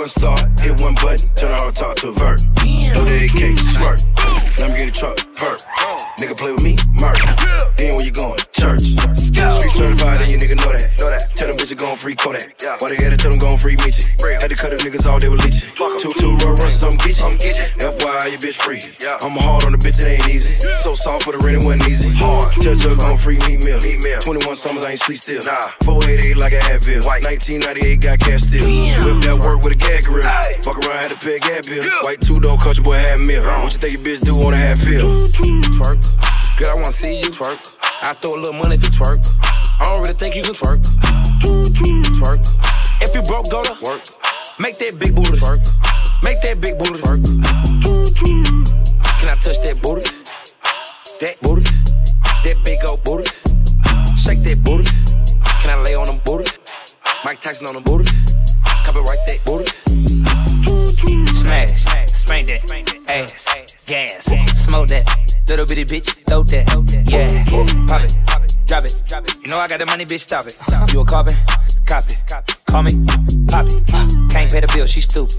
start, 0.09 0.41
hit 0.61 0.81
one 0.81 0.95
button, 0.95 1.29
turn 1.35 1.53
on 1.61 1.73
talk 1.75 1.97
to 1.97 2.12
vert. 2.12 2.48
21 24.99 25.19
summers, 25.19 25.19
I 25.19 25.19
ain't 25.19 25.19
sleep 25.19 25.19
still. 25.19 25.43
488 25.85 26.37
like 26.37 26.52
a 26.52 26.61
Advil. 26.75 27.05
1998, 27.07 28.00
got 28.00 28.19
cash 28.19 28.43
still. 28.43 28.67
Whip 29.05 29.23
that 29.25 29.38
work 29.45 29.62
with 29.62 29.73
a 29.73 29.76
gag 29.76 30.05
grill. 30.05 30.23
Fuck 30.62 30.78
around, 30.78 31.02
had 31.02 31.11
to 31.12 31.19
pay 31.19 31.37
a 31.37 31.40
gas 31.40 31.69
bill. 31.69 31.85
White 32.02 32.21
two 32.21 32.40
door, 32.40 32.57
country 32.59 32.83
boy, 32.83 32.99
half 32.99 33.21
meal. 33.21 33.43
What 33.43 33.73
you 33.73 33.78
think 33.78 33.93
your 33.95 34.05
bitch 34.05 34.21
do 34.25 34.35
on 34.43 34.55
a 34.55 34.57
half 34.57 34.78
pill? 34.81 35.28
Twerk. 35.78 35.99
Girl, 36.59 36.71
I 36.71 36.75
wanna 36.75 36.93
see 36.93 37.21
you 37.21 37.31
twerk. 37.31 37.75
I 38.02 38.14
throw 38.14 38.35
a 38.35 38.40
little 38.40 38.59
money 38.59 38.76
to 38.76 38.90
twerk. 38.90 39.23
I 39.81 39.85
don't 39.85 40.02
really 40.02 40.14
think 40.14 40.35
you 40.35 40.43
can 40.43 40.55
twerk. 40.55 40.83
Twerk. 42.19 42.43
If 43.02 43.14
you 43.14 43.23
broke, 43.23 43.50
go 43.50 43.62
to 43.62 43.75
work. 43.85 44.02
Make 44.59 44.78
that 44.78 44.99
big 44.99 45.14
booty 45.14 45.38
twerk. 45.38 45.62
Make 46.23 46.40
that 46.43 46.61
big 46.61 46.78
booty 46.78 46.99
twerk. 46.99 47.23
Little 65.78 65.99
bitty 65.99 66.00
bitch, 66.00 66.16
throw 66.26 66.42
that, 66.42 66.66
yeah, 67.11 67.44
pop 67.87 68.85
it, 68.85 69.02
drop 69.06 69.25
it, 69.25 69.37
you 69.42 69.49
know 69.49 69.58
I 69.58 69.68
got 69.68 69.78
the 69.78 69.87
money, 69.87 70.04
bitch, 70.04 70.20
stop 70.20 70.47
it. 70.47 70.56
You 70.92 71.00
a 71.00 71.04
carbon, 71.04 71.35
copy, 71.87 72.14
call 72.66 72.82
me, 72.82 72.90
pop 73.47 73.64
it. 73.66 74.30
Can't 74.30 74.50
pay 74.50 74.61
the 74.61 74.70
bill, 74.75 74.87
she 74.87 75.00
stupid. 75.00 75.35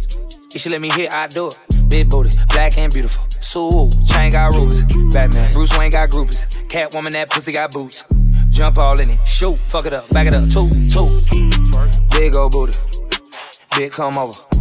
If 0.53 0.61
she 0.61 0.69
let 0.69 0.81
me 0.81 0.89
hit, 0.89 1.13
I 1.13 1.27
do 1.27 1.47
it. 1.47 1.59
Big 1.89 2.09
booty, 2.09 2.29
black 2.49 2.77
and 2.77 2.91
beautiful. 2.91 3.23
Sue, 3.29 3.89
chain 4.05 4.31
got 4.31 4.53
rubies. 4.53 4.83
Batman, 5.13 5.51
Bruce 5.51 5.77
Wayne 5.77 5.91
got 5.91 6.09
groupies. 6.09 6.45
Catwoman, 6.69 7.11
that 7.11 7.29
pussy 7.29 7.51
got 7.51 7.71
boots. 7.71 8.03
Jump 8.49 8.77
all 8.77 8.99
in 8.99 9.09
it, 9.09 9.27
shoot, 9.27 9.57
fuck 9.67 9.85
it 9.85 9.93
up, 9.93 10.09
back 10.09 10.27
it 10.27 10.33
up, 10.33 10.49
two, 10.49 10.69
two. 10.89 11.07
Big 12.11 12.35
old 12.35 12.51
booty, 12.51 12.73
big 13.75 13.91
come 13.91 14.17
over. 14.17 14.58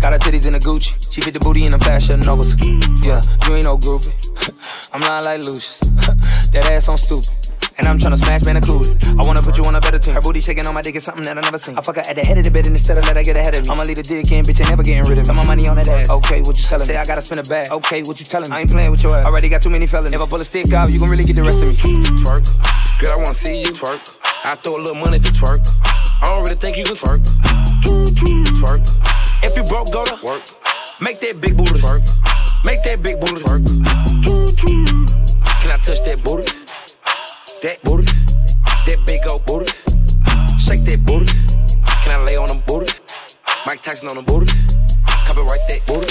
Got 0.00 0.12
her 0.12 0.18
titties 0.18 0.46
in 0.46 0.54
a 0.54 0.58
Gucci. 0.58 1.12
She 1.12 1.20
fit 1.20 1.34
the 1.34 1.40
booty 1.40 1.64
in 1.66 1.72
them 1.72 1.80
fashion 1.80 2.20
novas. 2.20 2.54
Yeah, 3.04 3.20
you 3.46 3.56
ain't 3.56 3.66
no 3.66 3.76
groupie. 3.76 4.14
I'm 4.94 5.00
lying 5.00 5.24
like 5.24 5.44
Lucius. 5.44 5.80
that 6.52 6.70
ass 6.70 6.88
on 6.88 6.98
stupid. 6.98 7.28
And 7.78 7.86
I'm 7.86 7.96
tryna 7.96 8.18
smash 8.18 8.42
Bandicoot. 8.42 8.86
I 9.18 9.22
wanna 9.22 9.40
put 9.40 9.56
you 9.56 9.64
on 9.64 9.74
a 9.74 9.80
better 9.80 9.98
team. 9.98 10.14
Her 10.14 10.20
booty 10.20 10.40
shaking 10.40 10.66
on 10.66 10.74
my 10.74 10.82
dick 10.82 10.96
is 10.96 11.04
something 11.04 11.22
that 11.24 11.38
I 11.38 11.40
never 11.40 11.58
seen. 11.58 11.78
I 11.78 11.80
fuck 11.80 11.94
her 11.94 12.02
at 12.02 12.16
the 12.16 12.24
head 12.26 12.38
of 12.38 12.42
the 12.42 12.50
bed 12.50 12.66
and 12.66 12.74
instead 12.74 12.98
of 12.98 13.06
let 13.06 13.14
her 13.14 13.22
get 13.22 13.36
ahead 13.36 13.54
of 13.54 13.66
me. 13.66 13.70
I'ma 13.70 13.82
leave 13.82 13.96
the 13.96 14.02
dick 14.02 14.32
in, 14.32 14.44
bitch, 14.44 14.58
ain't 14.58 14.70
never 14.70 14.82
getting 14.82 15.04
rid 15.06 15.18
of 15.18 15.26
me. 15.26 15.30
Put 15.30 15.36
my 15.36 15.46
money 15.46 15.68
on 15.68 15.76
that 15.76 15.86
ass. 15.86 16.10
Okay, 16.10 16.42
what 16.42 16.58
you 16.58 16.64
telling 16.66 16.82
me? 16.82 16.94
Say 16.94 16.96
I 16.96 17.04
gotta 17.04 17.20
spin 17.20 17.38
a 17.38 17.44
bag. 17.44 17.70
Okay, 17.70 18.02
what 18.02 18.18
you 18.18 18.26
telling 18.26 18.50
me? 18.50 18.56
I 18.56 18.60
ain't 18.60 18.70
playing 18.70 18.90
with 18.90 19.02
your 19.02 19.14
ass. 19.16 19.26
Already 19.26 19.48
got 19.48 19.62
too 19.62 19.70
many 19.70 19.86
felonies. 19.86 20.20
If 20.20 20.26
I 20.26 20.30
pull 20.30 20.40
a 20.40 20.44
stick 20.44 20.72
out, 20.72 20.90
you 20.90 20.98
gon' 20.98 21.08
really 21.08 21.24
get 21.24 21.36
the 21.36 21.42
rest 21.42 21.62
of 21.62 21.68
me. 21.68 21.74
Twerk. 22.22 22.50
Girl, 22.98 23.14
I 23.14 23.16
wanna 23.22 23.34
see 23.34 23.60
you 23.62 23.70
twerk. 23.70 24.16
I 24.44 24.56
throw 24.56 24.74
a 24.74 24.82
little 24.82 24.98
money 24.98 25.18
if 25.18 25.26
you 25.26 25.32
twerk. 25.38 25.62
I 26.22 26.26
don't 26.34 26.42
really 26.42 26.56
think 26.56 26.76
you 26.76 26.84
can 26.84 26.96
twerk. 26.96 27.22
Twerk. 28.58 29.07
If 29.42 29.56
you 29.56 29.64
broke, 29.64 29.92
go 29.92 30.04
to 30.04 30.16
work. 30.24 30.42
Make 31.00 31.20
that 31.20 31.38
big 31.40 31.56
booty 31.56 31.78
twerk. 31.78 32.02
Make 32.64 32.82
that 32.82 33.02
big 33.02 33.20
booty 33.20 33.42
twerk. 33.42 33.62
Can 35.62 35.70
I 35.70 35.78
touch 35.78 36.02
that 36.06 36.20
booty? 36.24 36.44
That 37.62 37.78
booty. 37.84 38.04
That 38.86 38.98
big 39.06 39.20
old 39.30 39.44
booty. 39.46 39.70
Shake 40.58 40.82
that 40.90 41.02
booty. 41.06 41.30
Can 42.02 42.18
I 42.18 42.24
lay 42.24 42.36
on 42.36 42.48
them 42.48 42.62
booty? 42.66 42.90
Mike 43.66 43.82
Tyson 43.82 44.08
on 44.08 44.16
them 44.16 44.24
booty. 44.24 44.50
Copyright 45.26 45.62
that 45.70 45.82
booty. 45.86 46.10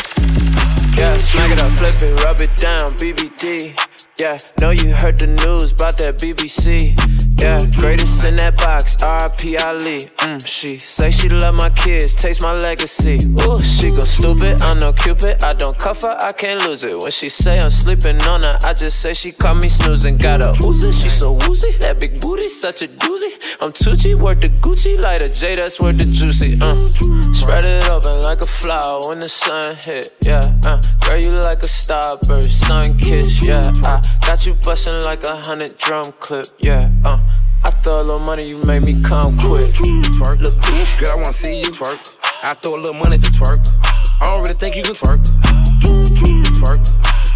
Yeah, 0.98 1.14
smack 1.18 1.52
it 1.52 1.60
up, 1.60 1.72
flip 1.74 2.02
it, 2.02 2.24
rub 2.24 2.42
it 2.42 2.56
down, 2.58 2.94
BBD. 2.94 3.76
Yeah, 4.18 4.38
know 4.60 4.72
you 4.72 4.94
heard 4.94 5.20
the 5.20 5.28
news 5.28 5.74
about 5.74 5.98
that 6.00 6.18
BBC. 6.18 6.96
Yeah, 7.40 7.62
greatest 7.78 8.24
in 8.26 8.36
that 8.38 8.58
box, 8.58 8.96
RIP 9.02 9.62
Ali. 9.62 10.00
Mm, 10.26 10.46
she 10.46 10.76
say 10.76 11.12
she 11.12 11.30
love 11.30 11.54
my 11.54 11.70
kids, 11.70 12.16
taste 12.16 12.42
my 12.42 12.54
legacy. 12.54 13.20
Ooh, 13.46 13.62
she 13.62 13.90
go 13.92 14.04
stupid, 14.06 14.62
I'm 14.64 14.80
no 14.80 14.92
Cupid. 14.92 15.44
I 15.44 15.54
don't 15.54 15.78
cuff 15.78 16.02
her, 16.02 16.18
I 16.20 16.32
can't 16.32 16.64
lose 16.66 16.84
it. 16.84 16.98
When 16.98 17.12
she 17.12 17.30
say 17.30 17.60
I'm 17.60 17.70
sleeping 17.70 18.20
on 18.24 18.42
her, 18.42 18.58
I 18.64 18.74
just 18.74 19.02
say 19.02 19.14
she 19.14 19.32
caught 19.32 19.58
me 19.58 19.70
snoozing. 19.70 20.18
Got 20.18 20.42
a 20.42 20.54
Uzi, 20.64 20.92
she 20.92 21.10
so 21.10 21.34
woozy. 21.34 21.72
That 21.80 22.00
big 22.00 22.20
booty, 22.20 22.50
such 22.50 22.82
a 22.82 22.88
doozy. 22.88 23.32
I'm 23.62 23.72
Tucci, 23.72 24.16
worth 24.16 24.42
the 24.42 24.50
Gucci, 24.50 25.00
like 25.00 25.22
a 25.22 25.30
J, 25.30 25.56
that's 25.56 25.80
worth 25.80 25.98
the 25.98 26.06
juicy. 26.06 26.58
Uh, 26.60 26.76
spread 27.34 27.66
it 27.66 27.88
open 27.90 28.22
like 28.22 28.42
a 28.42 28.48
flower 28.48 29.08
when 29.10 29.20
the 29.20 29.30
sun 29.30 29.76
hit. 29.76 30.12
Yeah, 30.22 30.42
uh, 30.66 30.82
girl, 31.06 31.18
you 31.18 31.32
like 31.32 31.60
a 31.60 31.68
starburst, 31.68 32.66
sun 32.66 32.98
kiss. 32.98 33.46
Yeah, 33.46 33.62
I 33.84 34.02
got 34.26 34.46
you 34.46 34.54
bustin' 34.56 35.04
like 35.04 35.24
a 35.24 35.36
hundred 35.36 35.78
drum 35.78 36.06
clip. 36.20 36.48
Yeah, 36.58 36.90
uh. 37.06 37.20
I 37.68 37.72
throw 37.84 38.00
a 38.00 38.02
little 38.02 38.20
money, 38.20 38.48
you 38.48 38.64
make 38.64 38.82
me 38.82 38.96
come 39.04 39.38
quick. 39.38 39.74
Twerk. 40.16 40.40
Look. 40.40 40.56
Girl, 41.04 41.12
I 41.12 41.16
wanna 41.20 41.34
see 41.34 41.60
you 41.60 41.66
twerk. 41.66 42.16
I 42.42 42.54
throw 42.54 42.76
a 42.76 42.80
little 42.80 42.94
money 42.94 43.18
to 43.18 43.32
twerk. 43.32 43.60
I 44.22 44.24
don't 44.24 44.42
really 44.44 44.56
think 44.56 44.78
you 44.78 44.84
can 44.84 44.96
twerk. 44.96 45.20
Twerk. 46.64 46.80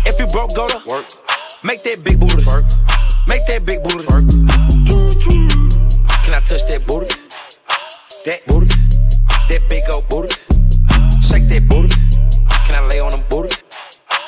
If 0.08 0.18
you 0.20 0.28
broke, 0.32 0.56
go 0.56 0.70
to 0.70 0.80
work. 0.88 1.04
Make 1.66 1.84
that 1.84 2.06
big 2.06 2.22
booty 2.22 2.40
twerk. 2.48 2.64
Make 3.28 3.46
that 3.48 3.66
big 3.66 3.84
booty 3.84 4.08
twerk. 4.08 4.24
Can 6.24 6.34
I 6.34 6.40
touch 6.48 6.64
that 6.72 6.88
booty? 6.88 7.12
That 8.24 8.40
booty. 8.48 8.72
That 9.52 9.68
big 9.68 9.84
old 9.92 10.08
booty. 10.08 10.32
Shake 11.20 11.44
that 11.52 11.68
booty. 11.68 11.92
Can 12.72 12.82
I 12.82 12.88
lay 12.88 13.02
on 13.02 13.12
them 13.12 13.20
booty? 13.30 13.54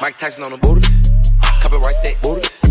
Mike 0.01 0.17
Tyson 0.17 0.43
on 0.43 0.51
the 0.51 0.57
booty. 0.57 0.83
Copyright 1.63 1.95
that 2.03 2.19
booty. 2.21 2.62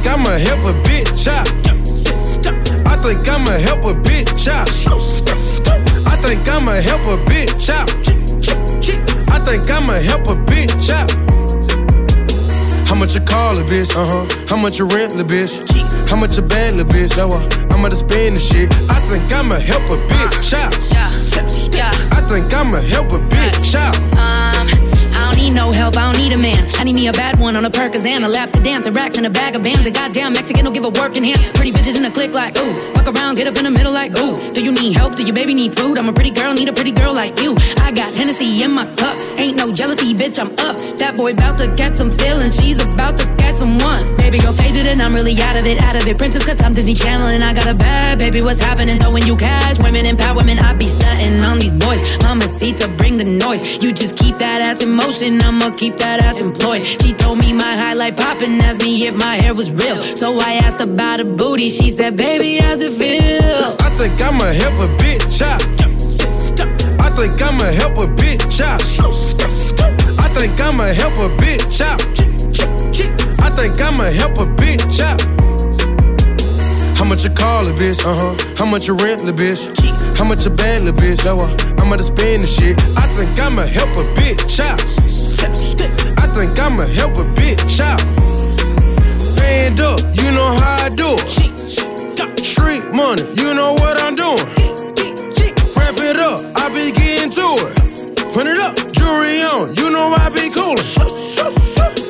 Think 0.00 0.12
I'ma 0.14 0.38
help 0.38 0.60
a 0.64 0.72
bitch 0.88 1.28
out. 1.28 1.48
I 2.86 2.96
think 2.96 3.28
I'ma 3.28 3.50
help 3.58 3.84
a 3.84 3.94
bitch 4.00 4.48
out. 4.48 4.68
I 6.06 6.16
think 6.16 6.48
I'ma 6.48 6.72
help 6.80 7.02
a 7.02 7.16
bitch 7.28 7.68
out. 7.68 7.90
I 9.30 9.38
think 9.44 9.70
I'ma 9.70 9.94
help 9.94 10.26
a 10.28 10.36
bitch 10.48 10.90
out. 10.90 11.10
How 12.88 12.94
much 12.94 13.14
you 13.14 13.20
call 13.20 13.58
a 13.58 13.64
bitch? 13.64 13.94
Uh 13.94 14.06
huh. 14.06 14.46
How 14.48 14.56
much 14.56 14.78
you 14.78 14.86
rent 14.86 15.12
the 15.12 15.24
bitch? 15.24 16.08
How 16.08 16.16
much 16.16 16.36
you 16.36 16.42
band 16.42 16.78
the 16.78 16.84
bitch? 16.84 17.16
What? 17.28 17.72
I'ma 17.72 17.88
spend 17.90 18.36
the 18.36 18.40
shit. 18.40 18.72
I 18.90 19.00
think 19.08 19.30
I'ma 19.32 19.56
help 19.56 19.84
a 19.90 19.98
bitch 20.08 20.54
out. 20.54 20.74
I 22.12 22.20
think 22.28 22.52
I'ma 22.54 22.80
help 22.80 23.12
a 23.12 23.18
bitch 23.18 23.74
out. 23.74 24.19
Need 25.50 25.56
no 25.56 25.72
help, 25.72 25.96
I 25.96 26.12
don't 26.12 26.22
need 26.22 26.32
a 26.32 26.38
man. 26.38 26.62
I 26.76 26.84
need 26.84 26.94
me 26.94 27.08
a 27.08 27.12
bad 27.12 27.40
one 27.40 27.56
on 27.56 27.64
a 27.64 27.70
Percocet, 27.70 28.22
a 28.22 28.28
lap 28.28 28.50
to 28.50 28.62
dance, 28.62 28.86
a 28.86 28.92
racks 28.92 29.16
and 29.16 29.26
a 29.26 29.30
bag 29.30 29.56
of 29.56 29.64
bands. 29.64 29.84
A 29.84 29.90
goddamn 29.90 30.34
Mexican 30.34 30.64
don't 30.64 30.72
give 30.72 30.84
a 30.84 30.90
working 30.90 31.24
hand. 31.24 31.56
Pretty 31.56 31.72
bitches 31.72 31.96
in 31.96 32.04
a 32.04 32.10
click 32.10 32.32
like 32.32 32.56
ooh. 32.56 32.99
Fuck 33.00 33.14
around, 33.14 33.36
get 33.36 33.46
up 33.46 33.56
in 33.56 33.64
the 33.64 33.70
middle 33.70 33.92
like 33.92 34.12
ooh. 34.18 34.36
Do 34.52 34.62
you 34.62 34.72
need 34.72 34.92
help? 34.92 35.16
Do 35.16 35.24
your 35.24 35.34
baby 35.34 35.54
need 35.54 35.74
food? 35.74 35.98
I'm 35.98 36.10
a 36.10 36.12
pretty 36.12 36.32
girl, 36.32 36.52
need 36.52 36.68
a 36.68 36.72
pretty 36.72 36.90
girl 36.90 37.14
like 37.14 37.40
you. 37.40 37.56
I 37.80 37.92
got 37.92 38.12
Hennessy 38.12 38.62
in 38.62 38.72
my 38.72 38.84
cup, 38.96 39.16
ain't 39.40 39.56
no 39.56 39.72
jealousy, 39.72 40.12
bitch. 40.12 40.38
I'm 40.38 40.52
up. 40.60 40.76
That 40.98 41.16
boy 41.16 41.34
bout 41.34 41.56
to 41.60 41.74
catch 41.76 41.94
some 41.94 42.10
feelings, 42.10 42.60
she's 42.60 42.76
about 42.76 43.16
to 43.16 43.24
catch 43.40 43.56
some 43.56 43.78
ones. 43.78 44.12
Baby 44.20 44.38
girl 44.38 44.52
faded 44.52 44.86
and 44.86 45.00
I'm 45.00 45.14
really 45.14 45.32
out 45.40 45.56
of 45.56 45.64
it, 45.64 45.80
out 45.80 45.96
of 45.96 46.06
it. 46.06 46.18
Princess 46.18 46.44
cause 46.44 46.60
I'm 46.60 46.74
Disney 46.74 46.92
Channel 46.92 47.28
and 47.28 47.42
I 47.42 47.54
got 47.54 47.74
a 47.74 47.78
bad 47.78 48.18
baby. 48.18 48.42
What's 48.42 48.60
happening? 48.60 49.00
When 49.10 49.26
you 49.26 49.34
cash 49.34 49.78
women 49.82 50.04
empower 50.04 50.36
women, 50.36 50.58
I 50.58 50.74
be 50.74 50.84
stunting 50.84 51.40
on 51.40 51.58
these 51.58 51.72
boys. 51.72 52.04
Mama 52.22 52.46
to 52.60 52.88
bring 52.96 53.16
the 53.16 53.24
noise. 53.24 53.82
You 53.82 53.92
just 53.92 54.18
keep 54.18 54.36
that 54.36 54.62
ass 54.62 54.82
in 54.82 54.90
motion, 54.92 55.40
I'ma 55.40 55.70
keep 55.70 55.96
that 55.96 56.20
ass 56.22 56.42
employed. 56.42 56.82
She 56.82 57.12
told 57.14 57.38
me 57.38 57.52
my 57.52 57.74
highlight 57.76 58.16
poppin', 58.16 58.60
asked 58.60 58.82
me 58.82 59.06
if 59.06 59.14
my 59.16 59.40
hair 59.42 59.54
was 59.54 59.70
real. 59.70 59.98
So 60.16 60.38
I 60.38 60.60
asked 60.64 60.80
about 60.80 61.20
a 61.20 61.24
booty, 61.24 61.68
she 61.68 61.90
said, 61.90 62.16
baby, 62.16 62.58
how's 62.58 62.82
it 62.82 62.89
feel? 62.90 63.76
I 63.80 63.90
think 63.96 64.20
I'ma 64.20 64.52
help 64.52 64.74
a 64.80 64.88
bitch 64.98 65.42
out. 65.42 65.62
I 67.00 67.10
think 67.10 67.40
I'ma 67.40 67.64
help 67.72 67.98
a 67.98 68.06
bitch 68.06 68.60
out. 68.60 68.82
I 70.20 70.28
think 70.34 70.60
I'ma 70.60 70.84
help 70.94 71.14
a 71.18 71.28
bitch 71.36 71.80
out. 71.80 72.00
I 73.40 73.50
think 73.50 73.80
I'ma 73.80 74.04
help 74.04 74.38
a 74.38 74.46
bitch 74.60 75.00
out. 75.00 75.20
How 76.96 77.04
much 77.04 77.24
you 77.24 77.30
call 77.30 77.66
a 77.66 77.72
bitch? 77.72 78.04
Uh 78.04 78.14
huh. 78.14 78.54
How 78.56 78.66
much 78.66 78.86
you 78.88 78.94
rent 78.94 79.22
the 79.22 79.32
bitch? 79.32 79.62
How 80.16 80.24
much 80.24 80.44
you 80.44 80.50
band 80.50 80.86
the 80.86 80.92
bitch? 80.92 81.24
What? 81.24 81.80
I'ma 81.80 81.96
to 81.96 82.02
spend 82.02 82.42
the 82.42 82.46
shit. 82.46 82.78
I 82.98 83.06
think 83.16 83.38
I'ma 83.38 83.62
help 83.62 83.90
a 83.96 84.04
bitch 84.14 84.60
out. 84.60 84.80
I 86.18 86.26
think 86.26 86.58
I'ma 86.58 86.86
help 86.86 87.12
a 87.18 87.24
bitch 87.34 87.80
out. 87.80 88.00
Stand 89.20 89.80
up, 89.80 90.00
you 90.14 90.30
know 90.30 90.52
how 90.54 90.84
I 90.84 90.88
do 90.90 91.14
it. 91.14 91.49
Street 92.70 92.94
money, 92.94 93.22
you 93.34 93.52
know 93.52 93.72
what 93.72 94.00
I'm 94.00 94.14
doing. 94.14 94.46
Wrap 95.76 95.96
it 95.98 96.16
up, 96.20 96.38
I 96.54 96.68
be 96.68 96.92
getting 96.92 97.28
to 97.30 97.56
it. 97.66 98.32
Print 98.32 98.48
it 98.48 98.58
up, 98.58 98.76
jewelry 98.92 99.42
on, 99.42 99.74
you 99.74 99.90
know 99.90 100.14
I 100.16 100.28
be 100.30 100.50
coolin'. 100.50 100.76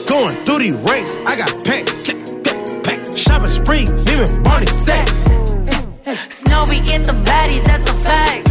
Going 0.06 0.36
through 0.44 0.58
these 0.58 0.74
rates, 0.84 1.16
I 1.24 1.36
got 1.38 1.64
packs. 1.64 2.04
Shopping 3.16 3.48
spree, 3.48 3.86
beaming 4.04 4.42
Barney 4.42 4.66
sex. 4.66 5.24
Snowy 6.28 6.80
get 6.80 7.06
the 7.06 7.16
baddies, 7.24 7.64
that's 7.64 7.88
a 7.88 7.94
fact. 7.94 8.49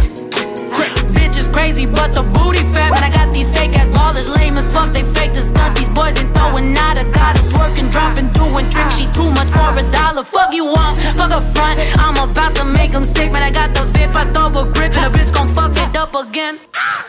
Bitch 1.12 1.38
is 1.38 1.48
crazy, 1.48 1.86
but 1.86 2.14
the 2.14 2.22
booty 2.22 2.62
fat. 2.62 2.94
Man, 2.94 3.04
I 3.04 3.10
got 3.10 3.32
these 3.34 3.50
fake 3.50 3.76
ass 3.76 3.88
ballers, 3.88 4.36
lame 4.36 4.56
as 4.56 4.66
fuck. 4.72 4.92
They 4.94 5.02
fake 5.14 5.34
stunts. 5.34 5.74
These 5.78 5.92
boys 5.92 6.18
ain't 6.18 6.34
throwing 6.34 6.72
nada. 6.72 7.04
Got 7.12 7.36
it 7.36 7.44
twerking, 7.52 7.90
dropping, 7.90 8.28
doing 8.32 8.68
tricks. 8.70 8.96
She 8.96 9.06
too 9.12 9.30
much 9.30 9.50
for 9.50 9.70
a 9.78 9.84
dollar. 9.92 10.24
Fuck 10.24 10.54
you 10.54 10.64
want, 10.64 10.98
fuck 11.16 11.32
a 11.32 11.40
front. 11.52 11.78
I'm 11.98 12.16
about 12.16 12.54
to 12.56 12.64
make 12.64 12.92
them 12.92 13.04
sick, 13.04 13.32
man. 13.32 13.42
I 13.42 13.50
got 13.50 13.74
the 13.74 13.84
VIP, 13.92 14.14
I 14.16 14.24
throw 14.32 14.48
a 14.48 14.64
grip, 14.72 14.96
and 14.96 15.06
a 15.06 15.10
bitch 15.10 15.32
gon' 15.32 15.48
fuck 15.48 15.76
it 15.76 15.96
up 15.96 16.14
again. 16.14 16.58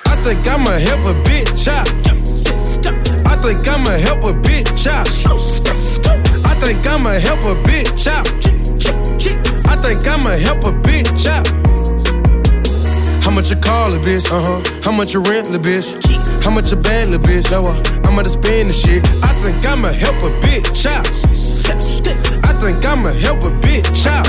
I 0.06 0.16
think 0.24 0.48
I'ma 0.48 0.72
help 0.80 1.02
a 1.08 1.16
bitch 1.28 1.68
out. 1.68 1.88
I 3.28 3.36
think 3.42 3.68
I'ma 3.68 3.92
help 3.98 4.24
a 4.24 4.34
bitch 4.34 4.88
out. 4.88 5.08
I 6.46 6.54
think 6.56 6.86
I'ma 6.86 7.12
help 7.20 7.40
a 7.46 7.56
bitch 7.64 8.08
out. 8.08 8.28
I 9.68 9.76
think 9.82 10.08
I'ma 10.08 10.32
help 10.32 10.64
a 10.66 10.72
bitch 10.72 11.28
out. 11.28 11.71
How 13.32 13.36
much 13.36 13.50
you 13.50 13.56
call 13.56 13.94
a 13.94 13.98
bitch? 13.98 14.30
Uh 14.30 14.41
huh. 14.44 14.82
How 14.84 14.91
much 14.91 15.13
you 15.13 15.22
rent, 15.22 15.50
little 15.50 15.63
bitch? 15.63 16.44
How 16.44 16.52
much 16.52 16.70
you 16.70 16.76
bad, 16.76 17.08
little 17.08 17.26
bitch? 17.26 17.50
Yo, 17.50 17.63
uh, 17.63 17.82
I'ma 18.04 18.24
spend 18.24 18.67
the 18.67 18.74
shit. 18.74 19.06
I 19.24 19.32
think 19.41 19.65
I'ma 19.65 19.88
help 19.88 20.17
a 20.17 20.32
bitch 20.44 20.86
out. 20.86 21.08
I 22.44 22.52
think 22.60 22.84
I'ma 22.84 23.13
help 23.13 23.39
a 23.46 23.52
bitch 23.63 24.06
out. 24.06 24.28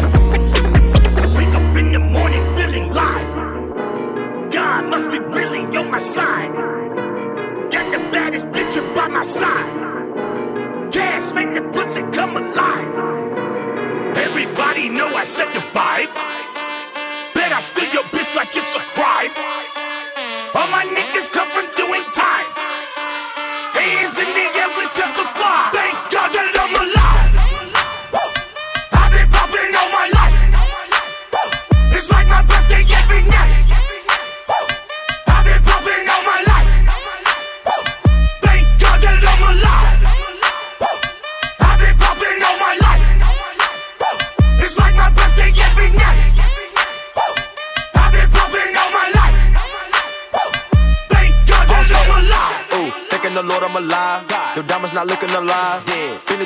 Wake 1.37 1.53
up 1.53 1.77
in 1.77 1.91
the 1.91 1.99
morning 1.99 2.45
feeling 2.55 2.93
live. 2.93 4.53
God 4.53 4.89
must 4.89 5.11
be 5.11 5.19
really 5.19 5.67
on 5.77 5.91
my 5.91 5.99
side. 5.99 6.53
Got 7.73 7.91
the 7.91 7.99
baddest 8.13 8.47
bitch 8.53 8.95
by 8.95 9.09
my 9.09 9.25
side. 9.25 10.93
Gas 10.93 11.33
make 11.33 11.53
the 11.53 11.63
pussy 11.73 12.03
come 12.13 12.37
alive. 12.37 12.87
Everybody 14.17 14.89
know 14.91 15.09
I 15.09 15.25
set 15.25 15.53
the 15.55 15.61
vibe. 15.77 16.22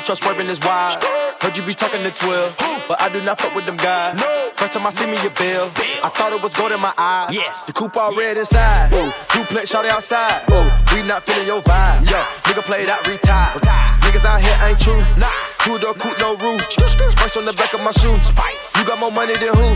Trust 0.07 0.23
swerving 0.23 0.47
is 0.47 0.61
wide. 0.61 0.95
Heard 1.41 1.57
you 1.57 1.63
be 1.63 1.73
talking 1.73 2.01
to 2.01 2.11
12, 2.11 2.55
but 2.87 2.95
I 3.01 3.11
do 3.11 3.21
not 3.23 3.41
fuck 3.41 3.53
with 3.53 3.65
them 3.65 3.75
guys. 3.75 4.15
First 4.55 4.73
time 4.73 4.87
I 4.87 4.89
see 4.89 5.05
me 5.05 5.17
a 5.19 5.29
bill, 5.29 5.69
I 6.01 6.07
thought 6.07 6.31
it 6.31 6.41
was 6.41 6.53
gold 6.53 6.71
in 6.71 6.79
my 6.79 6.93
eye. 6.97 7.27
Yes, 7.29 7.65
the 7.65 7.73
coupe 7.73 7.97
all 7.97 8.15
red 8.15 8.37
inside. 8.37 8.93
Ooh, 8.93 9.11
duplex 9.35 9.69
shot 9.69 9.83
outside. 9.83 10.47
Ooh, 10.49 10.63
we 10.95 11.03
not 11.03 11.25
feeling 11.25 11.45
your 11.45 11.61
vibe. 11.61 12.09
Yo, 12.09 12.23
nigga 12.47 12.63
play 12.63 12.85
that 12.85 13.05
retire. 13.05 13.51
Niggas 13.99 14.23
out 14.23 14.39
here 14.39 14.55
ain't 14.63 14.79
true. 14.79 14.97
Nah, 15.19 15.27
two 15.67 15.77
door 15.79 15.93
coupe 15.95 16.17
no 16.19 16.35
roof. 16.37 16.61
Spice 16.71 17.35
on 17.35 17.45
the 17.45 17.53
back 17.53 17.73
of 17.73 17.81
my 17.81 17.91
shoe. 17.91 18.15
Spice, 18.23 18.71
you 18.77 18.85
got 18.85 18.99
more 18.99 19.11
money 19.11 19.35
than 19.35 19.53
who? 19.53 19.75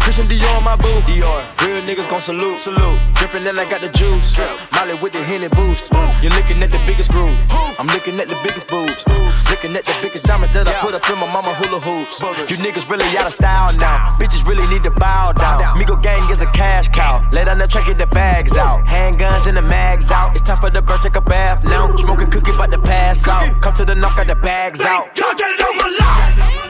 Christian 0.00 0.28
Dior 0.28 0.56
on 0.56 0.64
my 0.64 0.76
boo. 0.76 1.00
Dior, 1.04 1.42
real 1.60 1.82
niggas 1.82 2.08
gon' 2.08 2.22
salute. 2.22 2.60
Salute, 2.60 2.98
drippin' 3.14 3.46
and 3.46 3.58
I 3.58 3.68
got 3.68 3.80
the 3.80 3.90
juice. 3.90 4.38
Molly 4.72 4.94
with 5.02 5.12
the 5.12 5.22
Henny 5.22 5.48
boost. 5.48 5.92
You're 6.22 6.32
looking 6.32 6.62
at 6.62 6.70
the 6.70 6.80
biggest 6.86 7.10
groove. 7.10 7.36
I'm 7.78 7.86
looking 7.88 8.18
at 8.20 8.28
the 8.28 8.38
biggest 8.42 8.66
boobs. 8.68 9.04
Looking 9.50 9.76
at 9.76 9.84
the 9.84 9.94
biggest 10.02 10.24
diamond 10.24 10.52
that 10.54 10.68
I 10.68 10.74
put 10.80 10.94
up 10.94 11.04
in 11.10 11.18
my 11.18 11.26
mama 11.30 11.52
hula 11.54 11.80
hoops. 11.80 12.20
You 12.50 12.56
niggas 12.56 12.88
really 12.88 13.04
out 13.18 13.26
of 13.26 13.32
style 13.32 13.68
now. 13.78 14.16
Bitches 14.18 14.46
really 14.46 14.66
need 14.72 14.84
to 14.84 14.90
bow 14.90 15.32
down. 15.32 15.60
Migo 15.76 16.00
gang 16.00 16.30
is 16.30 16.40
a 16.40 16.50
cash 16.52 16.88
cow. 16.88 17.28
Lay 17.32 17.44
down 17.44 17.58
the 17.58 17.66
track, 17.66 17.86
get 17.86 17.98
the 17.98 18.06
bags 18.06 18.56
out. 18.56 18.86
Handguns 18.86 19.46
and 19.46 19.56
the 19.56 19.62
mags 19.62 20.10
out. 20.10 20.34
It's 20.34 20.46
time 20.46 20.58
for 20.58 20.70
the 20.70 20.80
bird, 20.80 21.02
take 21.02 21.16
a 21.16 21.20
bath 21.20 21.64
now. 21.64 21.94
Smoking 21.96 22.30
cookie, 22.30 22.52
about 22.52 22.70
to 22.70 22.78
pass 22.78 23.26
out. 23.28 23.60
Come 23.60 23.74
to 23.74 23.84
the 23.84 23.94
knock, 23.94 24.16
got 24.16 24.28
the 24.28 24.36
bags 24.36 24.82
out. 24.82 25.14
God 25.26 25.38
that 25.38 25.58
I'm 25.58 25.80
alive. 25.80 26.56
Woo. 26.56 26.65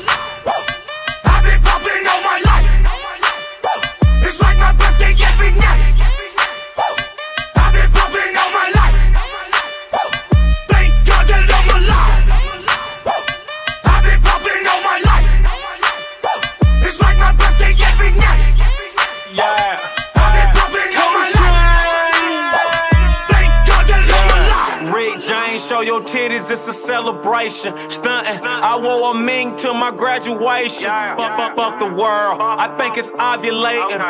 Show 25.77 25.83
your 25.83 26.01
titties, 26.01 26.51
it's 26.51 26.67
a 26.69 26.73
celebration. 26.73 27.73
Stuntin', 27.89 28.41
I 28.43 28.79
wore 28.83 29.15
a 29.15 29.19
mink 29.19 29.59
to 29.59 29.75
my 29.75 29.91
graduation. 29.91 30.87
Fuck, 30.87 31.37
fuck, 31.37 31.57
fuck 31.57 31.79
the 31.79 31.87
world, 31.87 32.41
I 32.41 32.75
think 32.79 32.97
it's 32.97 33.11
ovulating. 33.11 34.01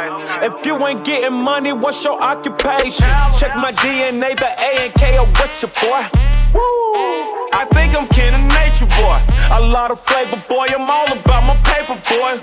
If 0.43 0.67
you 0.67 0.87
ain't 0.87 1.05
getting 1.05 1.37
money, 1.37 1.73
what's 1.73 2.05
your 2.05 2.21
occupation? 2.21 3.07
Check 3.39 3.57
my 3.57 3.73
DNA, 3.73 4.37
the 4.37 4.47
A 4.47 4.85
and 4.85 4.95
K 4.95 5.17
are 5.17 5.27
with 5.27 5.63
your 5.63 5.73
boy. 5.83 6.09
Woo. 6.55 7.36
I 7.53 7.65
think 7.73 7.97
I'm 7.97 8.07
kin 8.09 8.35
of 8.35 8.43
nature, 8.59 8.87
boy. 8.99 9.19
A 9.53 9.61
lot 9.61 9.91
of 9.91 10.01
flavor, 10.01 10.43
boy. 10.49 10.67
I'm 10.69 10.89
all 10.91 11.07
about 11.13 11.45
my 11.47 11.57
paper, 11.63 11.97
boy. 12.09 12.39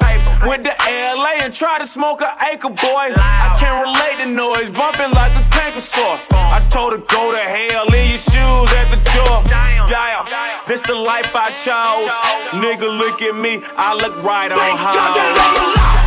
Went 0.47 0.63
to 0.65 0.73
LA 0.87 1.43
and 1.43 1.53
tried 1.53 1.79
to 1.79 1.87
smoke 1.87 2.21
an 2.21 2.33
acre, 2.51 2.69
boy. 2.69 3.13
I 3.15 3.55
can't 3.59 3.79
relate 3.83 4.23
to 4.23 4.29
noise, 4.29 4.69
bumping 4.69 5.11
like 5.11 5.31
a 5.35 5.43
tanker 5.51 5.81
store. 5.81 6.19
I 6.33 6.65
told 6.69 6.93
her 6.93 6.99
go 6.99 7.31
to 7.31 7.37
hell, 7.37 7.85
leave 7.87 8.09
your 8.09 8.17
shoes 8.17 8.69
at 8.79 8.87
the 8.91 8.99
door. 9.15 9.43
Yeah, 9.89 10.25
this 10.67 10.81
the 10.81 10.95
life 10.95 11.31
I 11.35 11.49
chose. 11.51 12.09
Nigga, 12.61 12.87
look 12.97 13.21
at 13.21 13.35
me, 13.35 13.61
I 13.77 13.93
look 13.95 14.15
right 14.23 14.51
on 14.51 14.77
God 14.77 16.02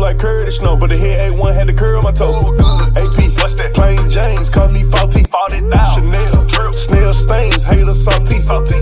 like 0.00 0.18
Curtis 0.18 0.56
Snow, 0.56 0.76
but 0.76 0.88
the 0.88 0.96
head 0.96 1.30
A1 1.30 1.54
had 1.54 1.68
to 1.68 1.74
curl 1.74 2.02
my 2.02 2.12
toe. 2.12 2.54
AP, 2.96 3.36
what's 3.38 3.54
that? 3.56 3.72
Plain 3.74 4.10
James, 4.10 4.48
call 4.48 4.70
me 4.70 4.82
faulty. 4.84 5.24
Faulty 5.24 5.60
down. 5.60 5.94
Chanel, 5.94 6.72
snail 6.72 7.12
stains, 7.12 7.62
hater 7.62 7.92
salty. 7.92 8.40
salty. 8.40 8.76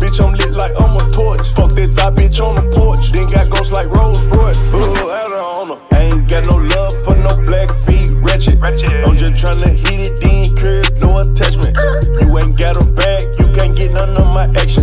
Bitch, 0.00 0.18
I'm 0.24 0.34
lit 0.34 0.52
like 0.52 0.72
I'm 0.80 0.96
a 0.96 1.10
torch. 1.12 1.52
Fuck 1.52 1.72
that 1.72 1.92
thigh 1.94 2.10
bitch 2.10 2.40
on 2.40 2.56
the 2.56 2.64
porch. 2.74 3.12
Then 3.12 3.28
got 3.28 3.50
ghosts 3.50 3.72
like 3.72 3.88
Rolls 3.88 4.24
Royce. 4.26 4.72
Uh, 4.72 4.94
her. 4.94 5.78
I 5.92 6.02
ain't 6.04 6.28
got 6.28 6.46
no 6.46 6.56
love 6.56 6.94
for 7.04 7.16
no 7.16 7.36
black 7.44 7.70
feet, 7.84 8.10
wretched. 8.22 8.58
I'm 8.62 9.16
just 9.16 9.34
tryna 9.34 9.76
hit 9.76 10.00
it, 10.00 10.20
then 10.20 10.56
curve, 10.56 10.98
no 11.00 11.18
attachment. 11.18 11.76
You 12.20 12.38
ain't 12.38 12.56
got 12.56 12.80
a 12.80 12.84
bag, 12.84 13.28
you 13.38 13.52
can't 13.52 13.76
get 13.76 13.92
none 13.92 14.16
of 14.16 14.26
my 14.32 14.46
action. 14.56 14.81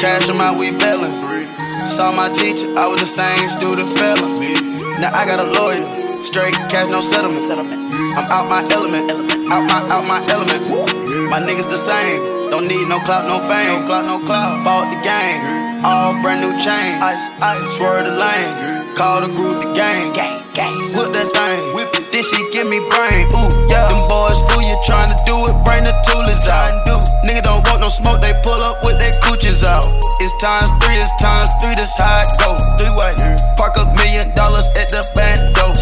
Cash 0.00 0.30
in 0.30 0.36
my 0.36 0.48
we 0.48 0.72
bellin'. 0.72 1.12
Saw 1.84 2.10
my 2.10 2.28
teacher, 2.32 2.72
I 2.72 2.88
was 2.88 3.04
the 3.04 3.06
same 3.06 3.52
student 3.52 3.92
fella. 4.00 4.24
Now 4.96 5.12
I 5.12 5.28
got 5.28 5.36
a 5.36 5.48
lawyer, 5.52 5.84
straight 6.24 6.56
cash, 6.72 6.88
no 6.88 7.04
settlement. 7.04 7.44
I'm 8.16 8.24
out 8.32 8.48
my 8.48 8.64
element, 8.72 9.12
out 9.52 9.60
my 9.68 9.80
out 9.92 10.04
my 10.08 10.24
element. 10.32 10.64
My 11.28 11.38
niggas 11.38 11.68
the 11.68 11.76
same, 11.76 12.48
don't 12.48 12.66
need 12.66 12.88
no 12.88 12.98
clout, 13.04 13.28
no 13.28 13.44
fame, 13.44 13.84
no 13.84 13.86
clout, 13.86 14.04
no 14.08 14.16
clout. 14.24 14.64
Bought 14.64 14.88
the 14.88 14.98
game, 15.04 15.84
all 15.84 16.16
brand 16.24 16.40
new 16.40 16.56
chain. 16.56 16.96
Ice, 17.04 17.28
ice, 17.44 17.60
swerve 17.76 18.08
the 18.08 18.16
lane, 18.16 18.96
call 18.96 19.20
the 19.20 19.28
group 19.28 19.60
the 19.60 19.68
gang, 19.76 20.16
gang, 20.16 20.40
gang. 20.56 20.72
Whip 20.96 21.12
that 21.12 21.28
thing, 21.28 21.60
whip 21.76 21.92
it. 21.92 22.08
Then 22.08 22.24
she 22.24 22.40
give 22.56 22.66
me 22.72 22.80
brain, 22.88 23.28
ooh 23.36 23.52
yeah. 23.68 23.84
Them 23.84 24.08
boys 24.08 24.40
fool 24.48 24.64
you 24.64 24.80
tryna 24.88 25.20
do 25.28 25.44
it, 25.44 25.56
bring 25.60 25.84
the 25.84 25.92
toolers 26.08 26.48
out. 26.48 26.99
Nigga 27.24 27.42
don't 27.42 27.66
want 27.68 27.80
no 27.80 27.88
smoke, 27.88 28.20
they 28.22 28.32
pull 28.42 28.60
up 28.62 28.84
with 28.84 28.98
their 28.98 29.12
cooches 29.22 29.64
out. 29.64 29.84
It's 30.20 30.34
times 30.42 30.70
three, 30.82 30.96
it's 30.96 31.12
times 31.20 31.50
three, 31.60 31.74
that's 31.74 31.96
how 31.98 32.18
it 32.18 32.28
go. 32.40 32.56
Three 32.78 32.92
way, 32.96 33.12
park 33.56 33.76
a 33.76 33.84
million 33.96 34.34
dollars 34.34 34.66
at 34.76 34.88
the 34.88 35.04
bank 35.14 35.54
door. 35.56 35.74